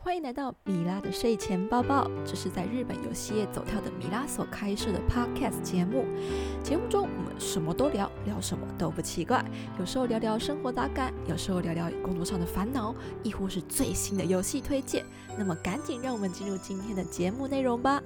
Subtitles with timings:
[0.00, 6.06] 欢迎来到米拉的睡前抱抱，这是在日本游戏业走跳的米拉所开设的 podcast 节目。
[6.62, 9.44] 节目中我们什么都聊，聊什么都不奇怪。
[9.78, 15.04] 有时候聊聊生活杂感，有时候聊聊工作上的烦恼，亦或是最新的游戏推荐。
[15.36, 18.00] 那么赶紧让我们进入今天的节目内容吧。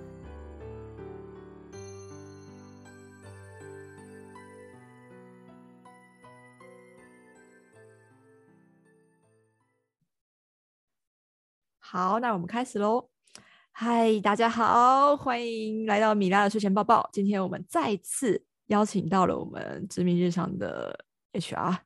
[11.93, 13.07] 好，那我们开始喽。
[13.71, 17.07] 嗨，大家好，欢迎来到米拉的睡前抱抱。
[17.13, 21.77] 今天我们再次邀请到了我们知名日常的 HR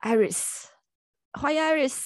[0.00, 0.64] Iris，
[1.34, 1.96] 欢迎 Iris。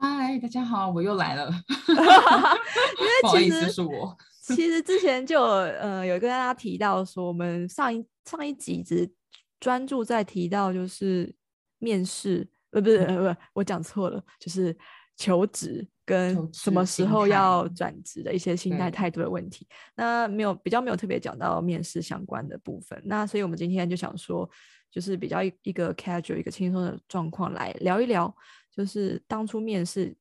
[0.00, 1.50] 嗨，大家好，我又来了。
[1.92, 9.12] 因为 其实是我，其实之前就呃有跟大家提到说，我们上一上一集只
[9.60, 11.36] 专注在提到就是
[11.80, 14.74] 面试，呃不是不不，我讲错了，就是
[15.18, 15.86] 求职。
[16.06, 24.48] 跟什么时候要转职的一些心态态度的问题，那没有比较没有特别讲到面试相关的部分，那所以我们今天就想说，
[24.90, 28.34] 就是比较一一个 casual 一个轻松的状况来聊一聊，
[28.70, 30.14] 就是当初面试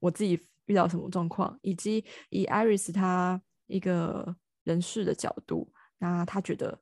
[0.00, 4.34] 我自己遇到什么状况，以及以 Iris 他一个
[4.64, 6.76] 人事的角度，那他觉得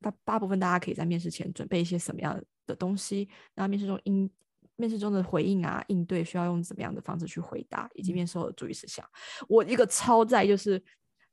[0.00, 4.30] 大大部分大家可以在面试前准备一些什么样的东西，那面试中应。
[4.78, 9.04] 面试中的回应啊，应对需要用怎么样的方式去回答，以及面试后的注意事项。
[9.48, 10.78] 我一个超在就是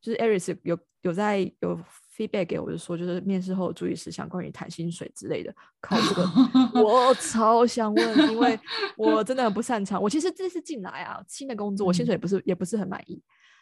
[0.02, 1.79] 就是 Aris 有有在有
[2.17, 5.53] feedback 给我，就说就是面试后的注意事项，关于谈薪水之类的。
[5.79, 6.27] 靠这个，
[6.81, 8.59] 我超想问，因为
[8.97, 10.02] 我真的很不擅长。
[10.02, 13.21] 我其实这次进来啊，新的工作，我薪水也不是也不是很满意，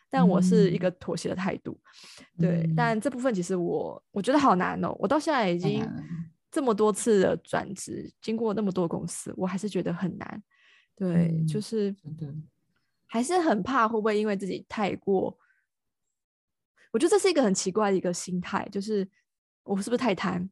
[0.10, 1.78] 但我是一个妥协的态度。
[2.40, 5.86] 对，但这部分其实我我觉得好难哦，我到现在已经。
[6.54, 10.44] 这么多次的转职，经过那么多公司，我还是觉得很难。
[10.96, 11.94] 对，就是
[13.08, 15.36] 还是很怕会不会因为自己太过，
[16.92, 19.10] 我觉得这是一个很奇怪的一个心态，就是
[19.64, 20.48] 我是不是太贪？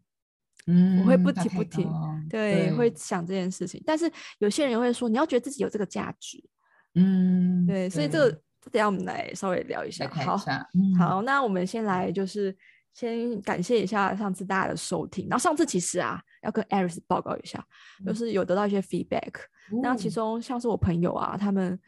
[0.65, 1.87] 嗯，我会不停不停，
[2.27, 3.79] 对，会想这件事情。
[3.85, 6.43] 但是有些人会说，你要觉得自己有这个价值。
[6.95, 8.31] 嗯，对，所以这个
[8.71, 10.09] 等下我们来稍微聊一下。
[10.09, 10.35] 好，
[10.97, 12.57] 好，那我们先来就是。
[12.93, 17.65] 先感谢一下上次大家的收听，然后上次其实啊，要跟 Aris 报告一下，
[18.05, 19.33] 就是有得到一些 feedback，
[19.81, 21.79] 那其中像是我朋友啊，他们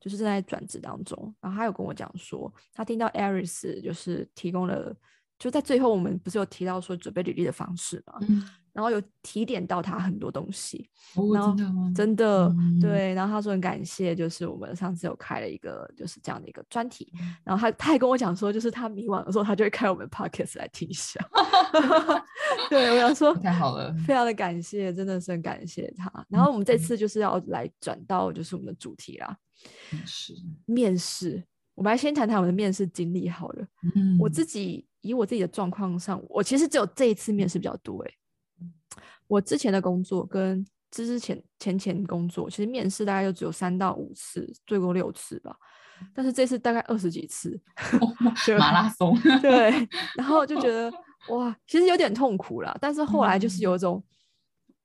[0.00, 4.94] 就是正在转职当中，然后他有跟我讲说，他听到 Aris 就是提供了，
[5.38, 8.14] 就在最后我们不是有提到说准备履历的方式嘛。
[8.74, 10.90] 然后有提点到他很多东西，
[11.32, 11.56] 然后
[11.94, 17.10] 真的对，然后他说很感谢，就是我们上次有开了一个就是这样的一个专题，
[17.44, 21.24] 然后他他还跟我讲说，就是他迷惘的时候，他就会开我们 podcast 来听一下。
[22.68, 26.10] 对，我想说太好了，非常的感谢，真的是很感谢他。
[26.28, 29.36] 然后我们这次就是要来转到就是我们的主题啦，
[29.90, 30.34] 面试。
[30.66, 31.44] 面试，
[31.76, 33.64] 我们来先谈谈我们的面试经历好了。
[33.94, 38.10] 嗯，我自己以我自己的状况上，我其实只有这一次面试比较多哎。
[39.26, 45.56] 我之前的工作跟之之前前前工作，其实面试大概就只有三到五次，最多六次吧。
[46.12, 47.58] 但是这次大概二十几次，
[48.58, 49.18] 马拉松。
[49.40, 49.70] 对，
[50.16, 50.92] 然后就觉得
[51.30, 52.76] 哇，其实有点痛苦了。
[52.80, 54.02] 但是后来就是有一种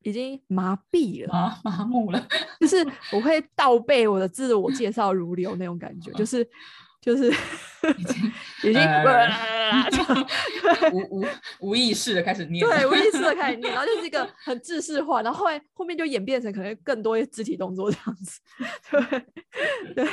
[0.04, 2.28] 已经麻痹了，麻麻木了，
[2.60, 2.78] 就是
[3.12, 6.48] 我会倒背我的自我介绍如流那种感觉， 就是。
[7.02, 7.32] 就是
[7.98, 8.32] 已经
[8.64, 8.82] 已经
[10.92, 11.26] 无无
[11.60, 18.40] 无意识的开始念，对，无意识的开始念，然后就是一个 很制式化，然后后来后面就演变成可能更多肢体动作这样子，
[19.94, 20.08] 对对，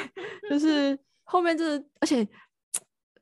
[0.50, 2.26] 就是后面就是，而且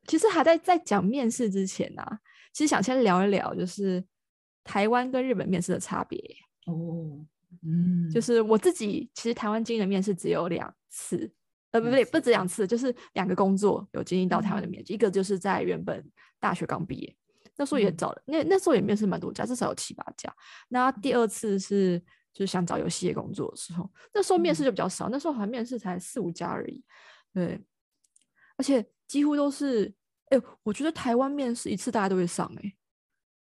[0.07, 2.19] 其实还在在讲面试之前啊，
[2.53, 4.05] 其实想先聊一聊，就是
[4.65, 6.19] 台湾跟日本面试的差别。
[6.67, 7.25] 哦，
[7.65, 11.31] 嗯，就是我自己其实台湾经历的面试只有两次。
[11.75, 16.09] 呃，不对，不止两次，就是两个工作有经历到台湾的面试，一个就是在原本
[16.39, 17.17] 大学刚毕业，
[17.57, 20.33] 那时候也找了，那那时候也面试蛮多家，至少有七八家。
[20.69, 21.99] 那第二次是
[22.33, 26.81] 就是想找游戏业工作的时候，那时候面试就比较少，那时候好像面试才四五家而已。
[27.33, 27.61] 对，
[28.57, 29.93] 而且几乎都是，
[30.27, 32.73] 哎，我觉得台湾面试一次大家都会上，哎，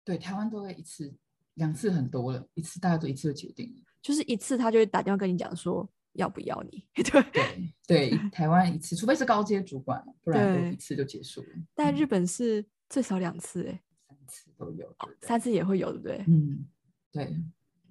[0.07, 1.15] 对，台湾都会一次，
[1.57, 5.87] 两次很多了，一次大家都一次就决定了，就是一次他就会打电话跟你讲说。
[6.15, 6.85] 要不要你？
[7.03, 11.49] 对对对，台湾一次，除非是高阶主管，不然一次就结束了。
[11.75, 16.25] 但日本是最少两次，哎，三次都有，三次也会有，对不对？
[16.29, 16.67] 嗯，
[17.13, 17.37] 对。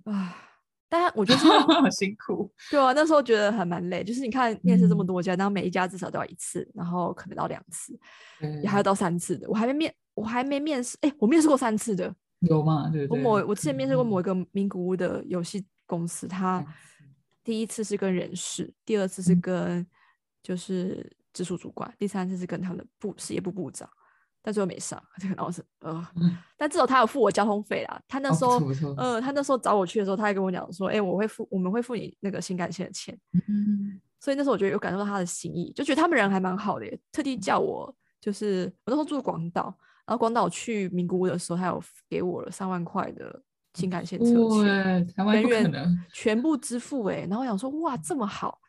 [0.06, 0.36] 啊，
[0.90, 1.40] 但我觉得
[1.82, 2.52] 很 辛苦。
[2.70, 4.04] 对啊，那时候觉得还蛮累。
[4.04, 7.98] 就是你看面试这么多家，然后每一家至少都要一次，然后可能到两次，
[8.64, 9.48] 也还要到三次的。
[9.50, 10.98] 我还没面，我还没面试。
[11.02, 12.90] 哎，我面试过三次的，有吗？
[12.92, 16.66] 对我某我之前面试过某一个名古屋的游戏公司，他。
[17.44, 19.86] 第一次是跟人事，第二次是跟
[20.44, 23.90] 就是直属主管，第三次是跟他们的部事业部部长，
[24.42, 25.02] 但最后没上，
[25.36, 26.08] 然后是呃，
[26.58, 28.02] 但至少他有付我交通费啦。
[28.08, 28.60] 他那时候，
[28.98, 33.18] 呃，他那时候找我去的时候，他还跟我讲说，哎，我会付，我们会付你那个新干线的钱。
[33.34, 43.42] 嗯，所以那时候我觉得有感受到他的心意，就觉得他们人还蛮好的，特地叫我，就是我那时候住广岛，然后广岛去名古屋的时候，他有给我了三万块的。
[43.74, 44.26] 新干线车
[44.64, 45.72] 钱，人员
[46.14, 48.60] 全部支付哎，然后想说哇这么好，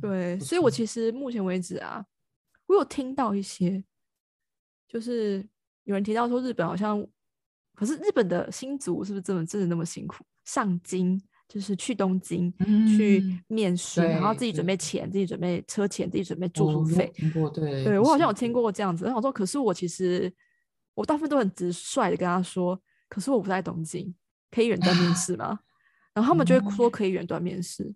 [0.00, 2.04] 对，所以我其实目前为止啊，
[2.66, 3.82] 我有听到一些，
[4.88, 5.46] 就是
[5.84, 7.06] 有人提到说日本好像，
[7.74, 10.24] 可是日本的新族是不是真的真的那么辛苦？
[10.44, 11.18] 上京
[11.48, 12.52] 就是去东京
[12.96, 17.10] 去面试，然后自己准备钱，自己准备车钱，自己准备住宿费。
[17.14, 19.06] 听过对，对我好像有听过这样子。
[19.06, 20.30] 然后我说，可是我其实
[20.92, 24.14] 我大部分都很直率的跟他说，可是我不在东京。
[24.54, 25.58] 可以远端面试吗？
[26.12, 27.92] 然后他们就会说可以远端面试。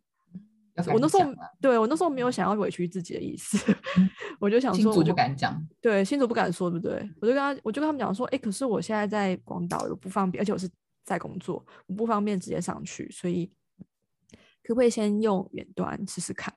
[0.93, 1.25] 我那时候
[1.61, 3.59] 对我那时候没有想要委屈自己的意思，
[4.39, 7.11] 我就想说，我就敢讲，对，新竹不敢说，对不对？
[7.21, 10.71] 我就跟他，我就跟他们讲说，哎，可是我现在在广岛，有不方便，而且我是
[11.05, 13.51] 在工作，我不方便直接上去，所以
[14.63, 16.55] 可不可以先用远端试试看？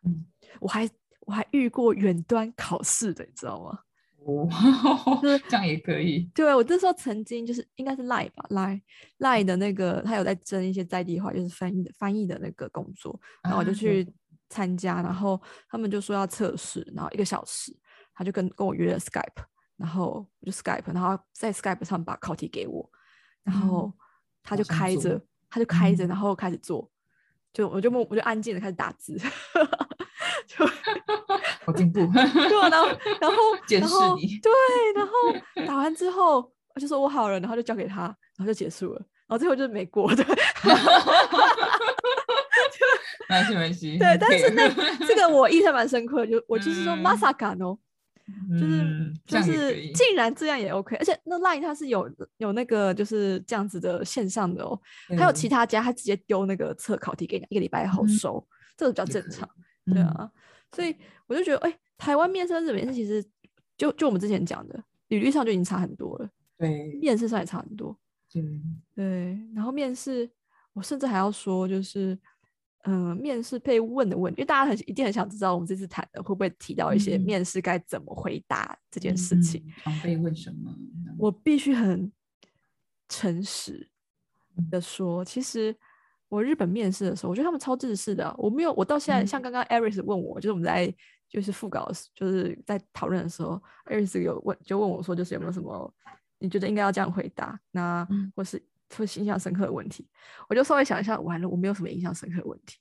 [0.59, 0.87] 我还
[1.21, 3.79] 我还遇过远端考试的，你知道吗？
[4.23, 4.47] 哦，
[5.49, 6.29] 这样也可以。
[6.33, 8.79] 对，我那时候曾经就是应该是赖吧，赖
[9.17, 14.07] 赖的那个，他有在争一些在地化，就是翻译的翻译的那个工作，然后我就去
[14.49, 17.75] 参加，然后他们就说要测试，然后一个小时，
[18.13, 19.43] 他就跟跟我约了 Skype，
[19.75, 22.87] 然后我就 Skype，然后在 Skype 上把考题给我，
[23.43, 23.91] 然后
[24.43, 25.19] 他就开着，
[25.49, 26.91] 他就开着，然后开始做，
[27.51, 29.19] 就我就默我就安静的开始打字。
[30.47, 30.65] 就
[31.65, 32.87] 好进步， 对，然后
[33.19, 33.37] 然后
[33.67, 34.51] 监视你，对，
[34.95, 35.11] 然后
[35.67, 40.25] 打完之后就说我好了，然后就交给他，然后就结束了，然后最后就是 没过，的，
[43.29, 44.67] 没关系对，但是那
[45.05, 47.77] 这个我印象蛮深刻，就我就是说 Masaka 哦，
[48.59, 54.79] 就是就是竟然这样也 OK，而且那 Line 它是有有那个就是这样子的线上的哦，
[55.17, 59.47] 还有其他家他直接丢那个测考题给你，一个礼拜后收，这个比较正常。
[59.85, 60.31] 对啊，
[60.71, 60.95] 所以
[61.27, 63.23] 我就觉得，哎，台湾面试跟日本面试其实
[63.77, 67.97] 就就我们之前讲的履历上就已经差很多了，对，面试上也差很多，
[68.35, 69.39] 嗯，对。
[69.55, 70.29] 然后面试，
[70.73, 72.17] 我甚至还要说，就是，
[72.83, 79.63] 嗯，面试被问的问题，因为大家很一定很想知道我们这次谈的会不会提到一些面试该怎么回答这件事情。
[79.83, 80.73] 常被问什么？
[81.17, 82.11] 我必须很
[83.09, 83.89] 诚实
[84.69, 85.75] 的说，其实。
[86.31, 88.33] 我日本面试的时候，我觉得他们超自私的。
[88.37, 90.91] 我没有，我到现在像刚刚 Aris 问我，就是我们在
[91.29, 95.93] 就是副稿，就是在讨论的时候，Aris 有问，就问我说，就是有没有什么
[96.39, 98.57] 你觉得应该要这样回答，那或是
[98.95, 100.07] 或印象深刻的问题。
[100.47, 102.77] 我就稍微想一下，完了，我没有什么印象深刻的问题，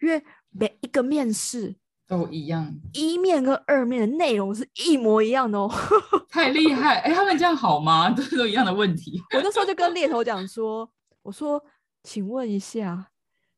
[0.00, 1.76] 因为每一个面试
[2.08, 5.70] 都一样，一面跟二面的内容是一模一样的哦，
[6.30, 7.00] 太厉害！
[7.00, 8.08] 哎，他们这样好吗？
[8.08, 9.22] 都是都一样的问题。
[9.36, 10.90] 我那时候就跟猎头讲说，
[11.20, 11.62] 我说。
[12.06, 13.08] 请问一下，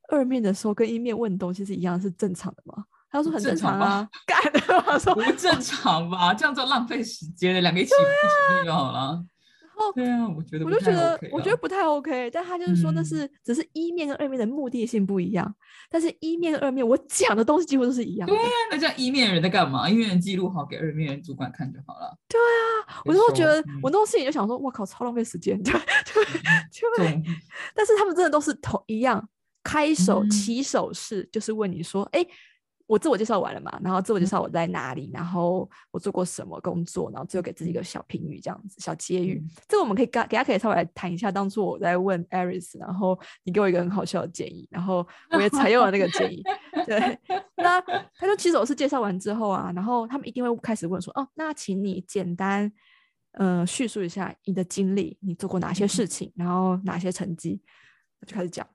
[0.09, 2.83] 二面的时候跟一面问东西是一样是正常的吗？
[3.11, 6.33] 他说很正常啊，干的 他说不正常吧？
[6.33, 9.23] 这样就浪费时间了，两个一起一起就好了。
[9.78, 15.54] 然后对啊，我觉得我就觉得我觉得不太 OK，但他就是说那是只是一面跟二面的目的性不一样，
[15.88, 18.26] 但是一面跟二面我讲的东西几乎都是一样。
[18.26, 18.42] 对啊，
[18.72, 19.88] 那这样一面人在干嘛？
[19.88, 22.18] 一面人记录好给二面人主管看就好了。
[22.28, 25.56] 对啊，我都觉得我那种事情就想说，我靠，超浪费时间。
[25.62, 26.25] 对对
[26.97, 27.23] 对，
[27.75, 29.28] 但是他们真的都是同一样，
[29.62, 32.26] 开手起手式就是问你说，哎。
[32.88, 39.45] 我自我介绍完了嘛，然后自我介绍我在哪里，然后我做过什么工作，然后最后给自己一个小评语，这样子小结语。
[39.68, 41.30] 这个我们可以给给他可以稍微来谈一下。
[41.30, 46.42] 当初我在问 Aris，然后你给我一个很好笑的建议，然后我也采用了那个建议。
[46.87, 47.18] 对，
[47.57, 52.73] 那他说其实我是介绍完之后啊，然后他们一定会开始问说，哦，那请你简单
[53.33, 57.61] 呃叙述一下你的经历，你做过哪些事情，然后哪些成绩，
[58.26, 58.66] 就开始讲。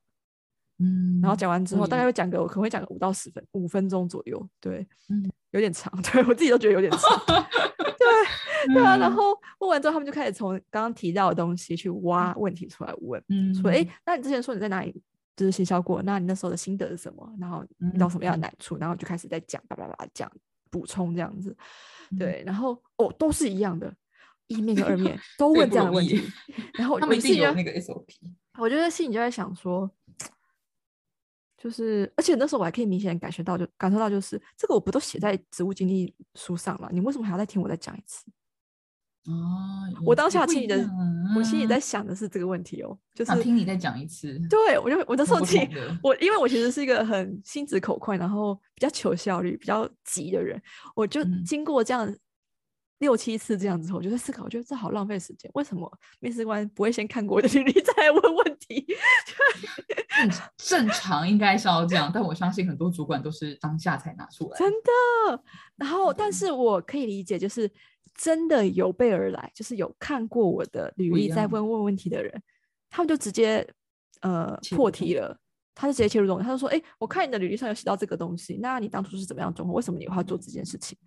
[0.80, 7.02] 嗯，然后讲完之后，大概会讲个，我可能会讲个五到十分，五分钟左右，对，嗯，有点长， 对我自己都觉得有点长，
[7.78, 8.98] 对，对啊。
[8.98, 14.94] 然后问完之后，他们就开始从刚刚提到的东西去挖问题出来问，嗯，说，哎，那你之前说你在哪里
[15.38, 16.02] 就是行销过？
[16.02, 17.32] 那你那时候的心得是什么？
[17.40, 17.64] 然后
[17.94, 18.76] 遇到什么样的难处？
[18.78, 20.30] 然后就开始在讲，叭叭叭讲
[20.72, 21.56] 补充这样子，
[22.18, 23.94] 对，然后哦，都是一样的，
[24.48, 26.20] 一面跟二面 都问这样的问题，
[26.74, 28.06] 然后他们一定有那个 SOP，
[28.58, 29.90] 我觉得心里就在想说。
[31.64, 38.26] 就是，而且那时候我还可以明显感觉到，就感受到，就是这个我不都写在职务经历书上了，你为什么还要再听我再讲一次？
[39.28, 39.32] 哦，
[40.06, 40.90] 我当下心心里的，
[41.38, 44.38] 我心里在想的是这个问题哦，就是想听你再讲一次。
[44.50, 45.66] 对我就我那时候听
[46.04, 50.62] 我，因为我其实是一个很心直口快，然后比较求效率、比较急的人，
[50.94, 52.14] 我就嗯经过这样
[53.04, 55.52] 六七次这样子，我就在思考，我觉得这好浪费时间。
[55.54, 55.92] 为什么
[56.22, 58.88] 面试官不会先看过我的履历 再来问问题？
[60.16, 60.32] 正
[60.88, 64.58] 正常应该是要这样，但我相信很多主管都是当下才拿出来。
[64.58, 65.44] 真的。
[65.76, 67.70] 然后，但嗯是我可以理解，就是
[68.16, 72.42] 真的有备而来，就是有看过我的履历再问问问题的人，
[72.90, 73.68] 他们就直接
[74.22, 75.38] 呃破题了。
[75.76, 79.76] 他就直接切入重点，他就说：“哎、我看你的履历上有写到这个东西，那你当初是怎么样的状况？
[79.76, 80.98] 为什么你会要做这件事情？”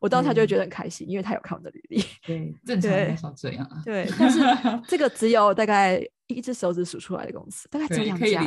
[0.00, 2.04] 我当下就会嗯觉得很开心，因为他有看我的履历。
[2.26, 3.80] 对，正常应该这样啊。
[3.84, 4.40] 对，但是
[4.88, 8.42] 这个只有大概一只手指数出来的公司，大概只有两家，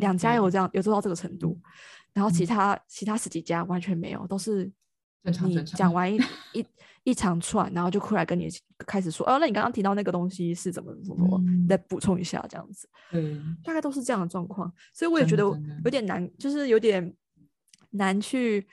[0.00, 1.56] 两家有这样有做到这个程度，
[2.12, 4.72] 然后其嗯他、其他十几家完全没有，都是你
[5.24, 6.18] 正常正常讲完一
[6.52, 6.66] 一
[7.04, 8.48] 一长串，然后就过来跟你
[8.86, 15.42] 开始说，哦，那你刚刚提到那个东西是怎么怎么再补充一下这样子，对，大概都是这样的状况，所以我也觉得
[15.84, 17.14] 有点难，就是有点
[17.90, 18.66] 难去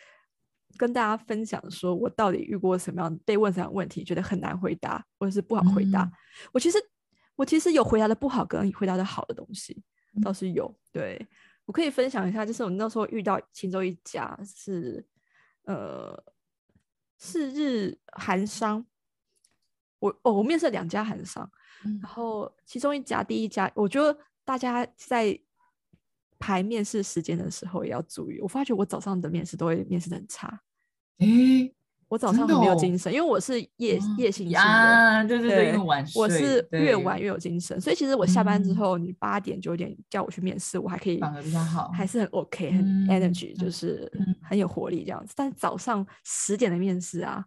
[0.77, 6.03] 跟大家分享，说我到底遇过什么样被问什么样问题，觉得很难回答，或者是不好回答。
[6.03, 6.11] 嗯
[6.51, 6.77] 我其实
[7.37, 9.81] 我其实有回答的不好跟回答的好的东西，
[10.15, 10.21] 嗯。
[10.21, 10.73] 倒是有。
[10.91, 11.25] 对。
[11.65, 15.03] 我可以分享一下，就是我那时候遇到其中一家是
[15.63, 16.15] 呃
[17.17, 18.85] 是日韩商，
[19.99, 21.49] 我哦我面试了两家韩商，
[21.85, 21.99] 嗯。
[22.01, 25.39] 然后其中一家第一家，我觉得大家在
[26.37, 28.39] 排面试时间的时候也要注意。
[28.39, 30.61] 我发觉我早上的面试都会面试的很差，
[31.19, 31.73] 诶，
[32.07, 34.51] 我早上很没有哦精神，因为我是夜、哦夜行性的。
[34.51, 45.33] 呀，对对对，对晚我是越晚越有精神，所以其实我下班之嗯后，你八点九点叫我去面试，我还可以，反而比较好还是很 OK，很嗯 energy，、就嗯是嗯很有活力这样子。
[45.35, 47.43] 但早上十点的面试啊，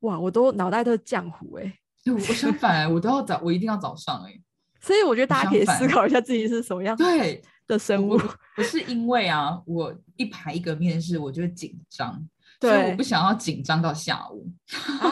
[0.00, 1.74] 哇，我都脑袋都是浆糊哎、
[2.04, 4.40] 对我相反，我都要早，我一定要早上哎。
[4.80, 8.16] 所以我觉得大家可以思考一下自己是什么样对，的生物。
[8.54, 12.24] 不是因为啊，我一排一个面试，我就会紧张，
[12.60, 14.50] 所以我不想要紧张到下午。
[15.00, 15.08] 啊，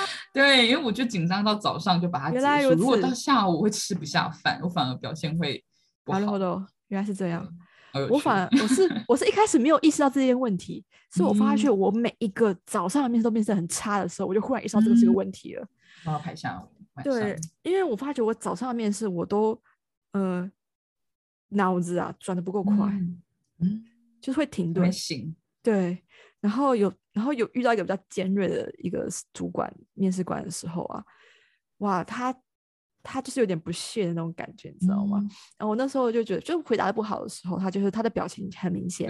[0.32, 5.62] 对，因为我就紧张到早上就把它结束，如如果到下午我会吃不下饭，我反而表现会
[6.04, 6.20] 不好。
[6.20, 7.46] 好的，原来是这样。
[8.08, 15.66] 我反而我是 我是一开始没有意识到这些问题，是我发嗯觉我每一个早上的面试都面试很差的时候，我就忽然意识到这个是个嗯问题了。
[16.04, 16.68] 然后排下午
[17.02, 19.60] 对，因为我发觉我早上的面试我都
[20.12, 20.48] 呃
[21.48, 23.20] 脑子啊转的不够快，嗯
[23.58, 23.84] 嗯，
[24.20, 24.90] 就是会停顿。
[24.92, 26.00] 醒，对，
[26.40, 31.04] 然后有然后有遇到一个比较尖锐的一个主管面试官的时候啊，
[31.78, 32.34] 哇，他
[33.02, 35.18] 他就是有点不屑的那种感觉，你知道吗？
[35.20, 39.08] 嗯然后我那时候就觉得，就回答的不好的时候，他就是他的表情很明显，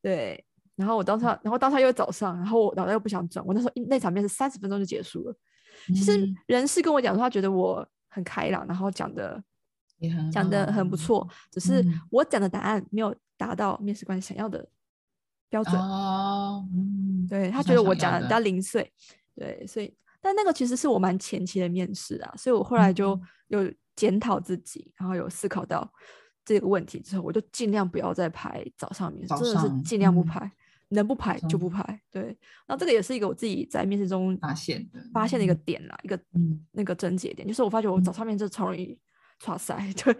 [0.00, 0.44] 对，对。
[0.74, 5.36] 然后我当下，然后当下又是早上，然后我脑袋又不想转，我那时候那场面试三十分钟就结束了。
[5.88, 9.42] 其实嗯人事跟我讲说，他觉得我很开朗，然后讲的
[10.32, 14.66] 讲的很不错，只是嗯我讲的答案没有达到面试官想要的
[15.52, 15.74] 标准。
[15.76, 18.22] 哦，嗯，对他觉得我讲的。
[18.22, 18.90] 比较零碎，
[19.36, 23.22] 对，所以但那个其实是我蛮前期的面试啊，所以我后来就嗯。
[23.48, 25.86] 有检讨自己，然后有思考到
[26.42, 30.24] 这个问题之后，我就尽量不要再排早上面试，真的是尽量不嗯。
[30.24, 30.50] 排，
[30.88, 32.00] 能不排就不排。
[32.10, 32.22] 对，
[32.66, 38.98] 然后这个也是一个我自己在面试中发现的发现的一个点啦，一个嗯，那个症结点，就是我发觉我早上面就超容易
[39.42, 40.14] 耍塞， 对，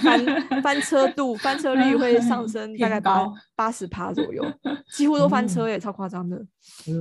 [0.00, 4.42] 翻翻车度、翻车率会上升大概八八十趴左右，
[4.92, 6.38] 几乎都翻车哦耶，超夸张的。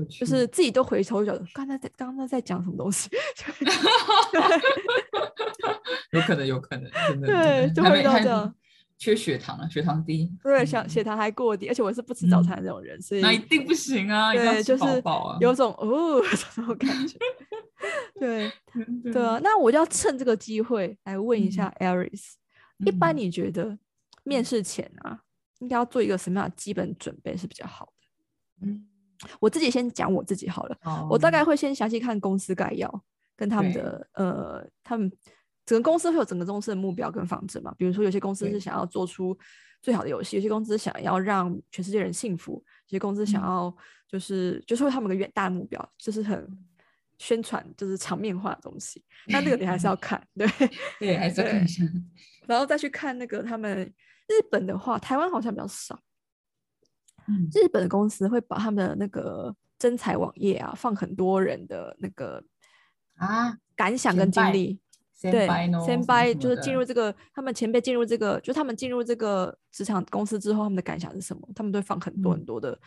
[0.09, 3.09] 就是自己都回头觉得，刚才在刚刚在讲什么东西？
[6.11, 8.55] 有可能，有可能，真的，对就会还没还到这样
[8.97, 14.83] 缺血糖了，血糖低，对，血糖还过低，而且我是不吃早嗯餐的那种人，所以那一定不行啊， 对，就是
[15.39, 16.21] 有种哦
[16.55, 17.17] 这种感觉。
[18.19, 18.51] 对
[19.13, 22.33] 对啊，那我就要趁这个机会来问一嗯下 Aris，
[22.85, 23.77] 一般嗯你觉得
[24.23, 25.21] 面试前啊，
[25.59, 28.67] 应该要做一个什么样的基本准备是比较好的？
[28.67, 28.87] 嗯，
[29.39, 30.75] 我自己先讲我自己好了。
[30.81, 32.91] 好我大概会先详细看公司概要，
[33.35, 35.11] 跟他们的呃，他们
[35.67, 37.71] 整个公司会有整个公司的目标跟方针嘛。
[37.77, 39.37] 比如说，有些公司是想要做出
[39.81, 42.53] 最好的游戏，有些公司想要让全世界人幸福，
[42.87, 46.47] 有些公司想嗯要就是就是会他们有个远大的目标，就是很
[47.19, 49.03] 宣传就是场面化的东西。
[49.27, 50.47] 那这个你还是要看， 对。
[50.99, 51.83] 对，还是要看一下，
[52.47, 53.85] 然后再去看那个他们
[54.27, 55.99] 日本的话，台湾好像比较少。
[57.27, 62.41] 嗯，日本的公司会把他们的那个征才网页啊，放很多人的那个
[63.15, 64.79] 啊，感想跟经历。
[65.19, 71.49] 对，先先掰就是进入这个，他们前辈进入这个，就他们进入这个职场公司之后，他们的感想是什么？
[71.55, 72.79] 他们都会放很多很嗯多的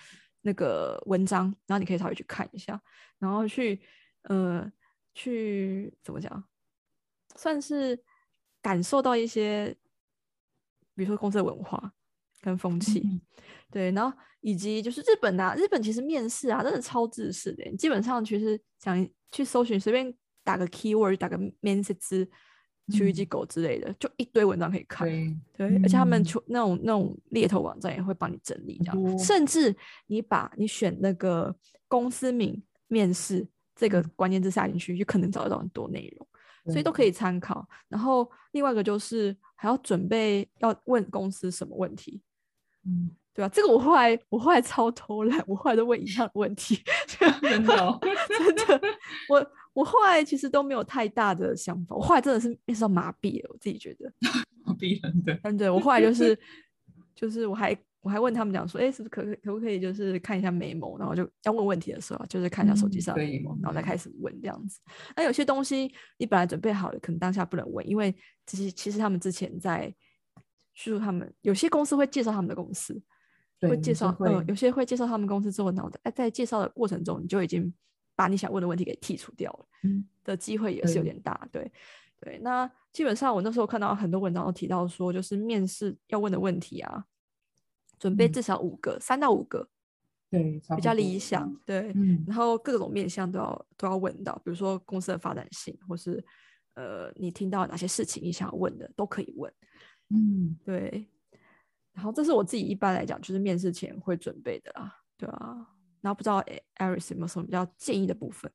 [0.42, 2.80] 那个文章，然后你可以稍微去看一下，
[3.18, 3.80] 然后去
[4.22, 4.70] 呃，
[5.12, 6.44] 去怎么讲，
[7.34, 8.00] 算是
[8.62, 9.76] 感受到一些，
[10.94, 11.92] 比如说公司的文化
[12.40, 13.02] 跟风气，
[13.72, 22.28] 对，然后以及就是日本啊，日本其实面试啊，真的超自私的，基本上其实想去搜寻，随便打个 keyword，打个面试之。
[22.92, 25.06] 去一只狗之类的，就一堆文章可以看。
[25.56, 29.72] 对，而且他们出那种那种猎头网站也会帮你整理这样，甚至
[30.08, 31.54] 你把你选那个
[31.86, 36.26] 公司名面试这个关键字下进去，就可能找得到很多内容，
[36.72, 37.64] 所以都可以参考。
[37.88, 42.20] 然后另外一个就是还要准备要问公司什么问题，
[42.84, 43.48] 嗯，对吧？
[43.54, 48.80] 这个我后来我后来超偷懒，我后来都问一样的问题， 真的真的
[49.28, 49.46] 我。
[49.72, 54.12] 我后来其实都没有太大的想法，我后来真的是那时候麻痹了，我自己觉得
[54.64, 56.36] 麻痹了，对，嗯，对我后来就是
[57.14, 64.80] 就是我还我还问他们讲说，哎，是不是可可不可以就是看一下眉毛，然后就要问问题的时候，就是看一下手机上的眉毛，然后再开始问这样子。
[65.14, 68.14] 那有些东西你本来准备好了，可能当下不能问，因为
[68.46, 69.94] 其实其实他们之前在
[70.74, 73.00] 叙述他们有些公司会介绍他们的公司，
[73.60, 77.72] 会介绍，嗯，有些会介绍他们公司之后，然后在在介绍的过程中，你就已经。
[78.20, 81.72] 把你想问的问题给剔除掉了，嗯，的机会也是有点大，对
[82.20, 82.38] 对。
[82.42, 87.06] 那基本上我那时候看到很多文章都提到说，就是面试要问的问题啊，
[87.98, 89.66] 准备至少五个，三到五个，
[90.28, 91.94] 对，比较理想，对。
[92.26, 96.22] 然后各种面向都要都要问到，比如说公司的发展性，或是
[96.74, 99.50] 呃，你听到哪些事情你想要问的都可以问，
[100.10, 101.08] 嗯，对。
[101.94, 105.66] 然后这是我自己一般来讲就是面试前会准备的啦，对啊。
[106.00, 108.50] 然后不知道艾艾瑞斯有没有什么比较建议的部分？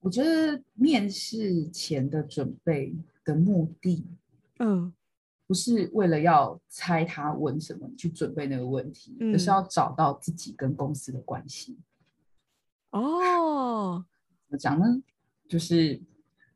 [0.00, 4.06] 我觉得面试前的准备的目的，
[4.58, 4.92] 嗯，
[5.46, 11.78] 不是为了要猜他问什么去准备那个问题，而是要找到自己跟公司的关系。
[12.90, 14.04] 哦，
[14.46, 15.02] 怎么讲呢？
[15.48, 16.00] 就是。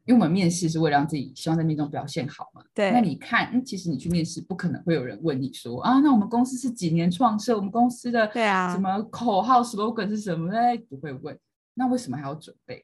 [0.09, 2.65] 因为我们面试是为了让自己希望在面中表现好嘛。
[2.73, 2.91] 对。
[2.93, 7.55] 那你看，嗯，其实你去面试，不可能会有人问你说啊，那我们公司是几年创设？
[7.55, 10.50] 我们公司的对啊，什么口号 slogan 是什么？
[10.57, 11.38] 哎，不会问。
[11.75, 12.82] 那为什么还要准备？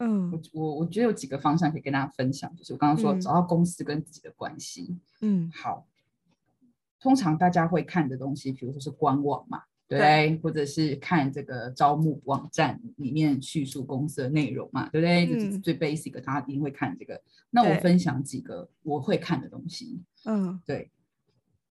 [0.00, 4.98] 嗯，我我我觉得有几个方向可以跟大家分享，就是我刚刚说找到公司跟自己的关系。
[5.20, 5.86] 嗯，好。
[6.98, 9.62] 通常大家会看的东西，比如说是官网嘛。
[9.86, 15.26] 对，或者是看这个招募网站里面叙述公司的内容嘛，对不对？
[15.26, 17.20] 就是最 basic，他一定会看这个。
[17.50, 20.00] 那我分享几个我会看的东西。
[20.24, 20.90] 嗯，对，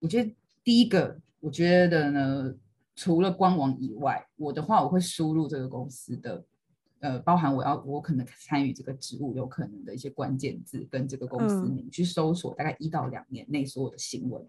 [0.01, 2.55] 我觉得第一个，我觉得呢，
[2.97, 6.45] 除了官网以外，我的话我会输入这个公司的，
[6.99, 14.45] 呃，包含我要我可能参与这个职务有可能的一些关键字跟这个公司名去搜索，大概一到两年内所有的新闻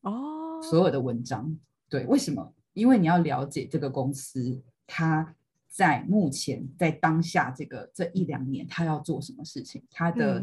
[0.00, 1.54] 哦，所有的文章。
[1.90, 2.54] 对，为什么？
[2.74, 5.34] 因为你要了解这个公司，它
[5.68, 9.82] 在目前在当下这个这一两年，它要做什么事情？
[9.90, 10.40] 它的，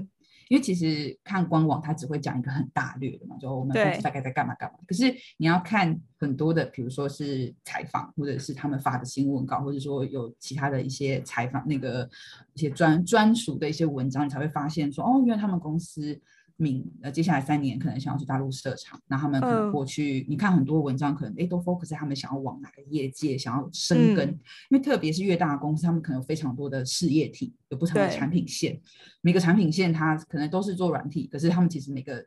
[0.48, 4.80] 因为其实看官网，它只会讲一个很大略的嘛，就我们公司大概在干嘛干嘛。
[4.88, 12.10] 可是你要看很多的，比如说是采访，或者是他们发的新闻稿，或者说有其他的一些采访那个
[12.54, 16.20] 一些专专属的一些文章，你才会发现说，哦，原来他们公司。
[16.62, 24.28] 明呃，接下来三年可能想要去大陆设厂，那他们可能过去，你看很多文章可能哎都 focus 在他们想要往哪个业界想要深耕，
[24.70, 28.78] 因为特别是越大的公司，他们可能有非常多的事业体，有不同的产品线，
[29.22, 32.26] 每个产品线它可能都是做软体，可是他们其实每个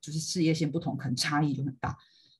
[0.00, 1.96] 就是事业线不同，可能差异就很大。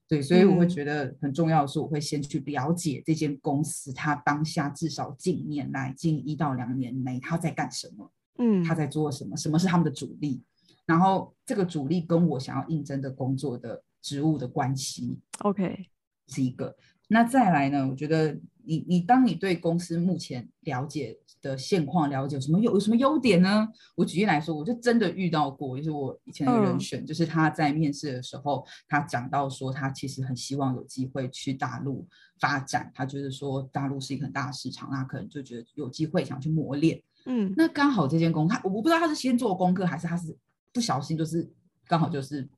[0.06, 10.40] 对，所以我会觉得很重要的是，我会先去了解这间公司，它当下至少近年来近一到两年内它在干什么，嗯，它在做什么，什么是他们的主力。
[10.88, 15.90] 然后这个主力跟我想要应征的工作的职务的关系，OK，
[16.28, 16.74] 是一个。
[17.10, 17.86] 那再来呢？
[17.86, 23.68] 我觉得你你当你对公司目前了解的现况了解什么有有什么优点呢？
[23.96, 32.06] 我举例来说，我就真的遇到过，就是我以前的人选，就是他在面试的时候，他讲到说他其实很希望有机会去大陆
[32.40, 37.02] 发展，他觉得说大陆是一个很大的市场，那可能就觉得有机会想去磨练。
[37.26, 40.36] 嗯，那刚好这间公司，他我不知道他是先做功课还是他是。
[40.72, 41.50] 不小心就是
[41.86, 42.48] 刚好就是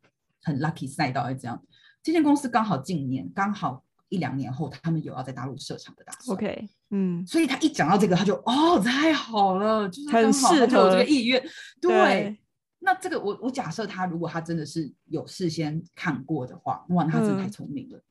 [0.42, 1.62] 很 lucky 赛道，是这样。
[2.02, 6.36] 这间公司刚好近年刚好一两年后，他们有要在大陆设厂的打算。
[6.36, 11.42] OK，嗯，所以他一讲到这个，他就哦，太好了，就是很适合这个意愿。
[11.80, 12.38] 对，
[12.78, 18.02] 那这个我我假设他如果他真的是有事先看过的话，哇，那他真的太聪明了。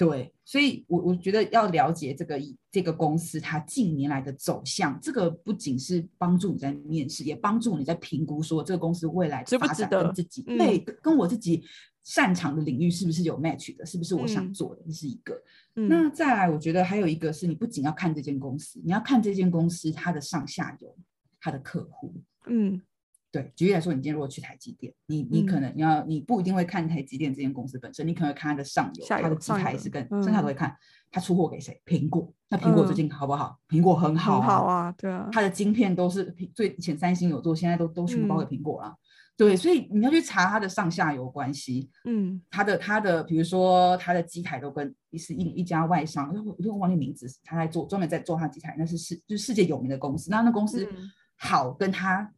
[0.00, 2.40] 对，所以，我我觉得要了解这个
[2.72, 11.62] 这个公司它近年来的走向，这个不仅是帮助你在面试，也帮助你在评估说这个公司未来的发展跟自己对跟我自己
[12.02, 15.38] 擅长的领域是不是有 match 的，是不是我想做的，这是一个。
[15.74, 20.96] 那再来，我觉得还有一个是你不仅要看这间公司，你要看这间公司它的上下游，
[21.38, 22.14] 它的客户，
[22.46, 22.80] 嗯。
[23.32, 30.76] 对，举例来说，你今天如果去台积电，你你可能你要你不一定会看台积电这间公司本身，你可能会看它的上游，它的机台是跟剩下都会看
[31.12, 32.32] 它出货给谁，苹果。
[32.48, 33.56] 那苹果最近好不好？
[33.68, 35.28] 苹果很好，好啊，对啊。
[35.30, 38.92] 它的晶片都是最以前三星有做，现在都都全部包给苹果了。
[39.36, 50.32] 对，所以你要去查它的上下游关系，嗯，它的它的比如说它的机台都跟是一一家外商，我我忘记名字，他在做专门在做它机台，那是世就是世界有名的公司。
[50.32, 50.84] 那那公司
[51.36, 52.28] 好跟它。